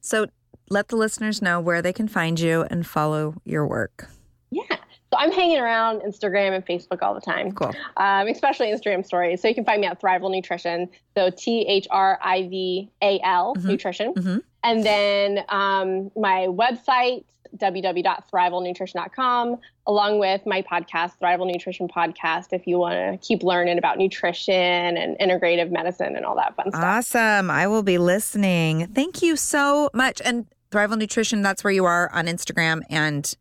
[0.00, 0.26] So
[0.68, 4.08] let the listeners know where they can find you and follow your work.
[4.50, 4.76] Yeah.
[5.10, 7.52] So I'm hanging around Instagram and Facebook all the time.
[7.52, 7.74] Cool.
[7.96, 9.40] Um, especially Instagram stories.
[9.40, 10.88] So you can find me at Thrival Nutrition.
[11.16, 13.68] So T H R I V A L mm-hmm.
[13.68, 14.14] Nutrition.
[14.14, 14.38] Mm-hmm.
[14.64, 17.24] And then um, my website,
[17.56, 19.56] www.thrivalnutrition.com,
[19.86, 24.54] along with my podcast, Thrival Nutrition Podcast, if you want to keep learning about nutrition
[24.54, 26.84] and integrative medicine and all that fun stuff.
[26.84, 27.50] Awesome.
[27.50, 28.88] I will be listening.
[28.88, 30.20] Thank you so much.
[30.22, 33.34] And Thrival Nutrition, that's where you are on Instagram and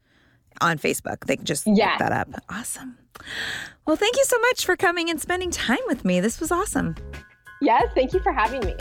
[0.62, 1.26] on Facebook.
[1.26, 1.92] They can just yeah.
[1.92, 2.30] look that up.
[2.50, 2.98] Awesome.
[3.86, 6.20] Well, thank you so much for coming and spending time with me.
[6.20, 6.96] This was awesome.
[7.62, 8.76] Yes, thank you for having me.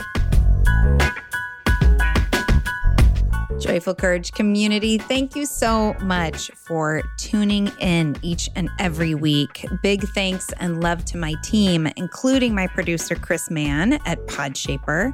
[3.59, 9.65] Joyful Courage community, thank you so much for tuning in each and every week.
[9.81, 15.11] Big thanks and love to my team, including my producer, Chris Mann at Podshaper.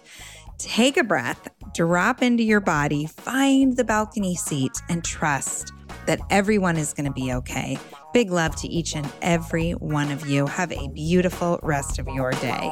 [0.63, 5.73] Take a breath, drop into your body, find the balcony seat, and trust
[6.05, 7.77] that everyone is going to be okay.
[8.13, 10.47] Big love to each and every one of you.
[10.47, 12.71] Have a beautiful rest of your day.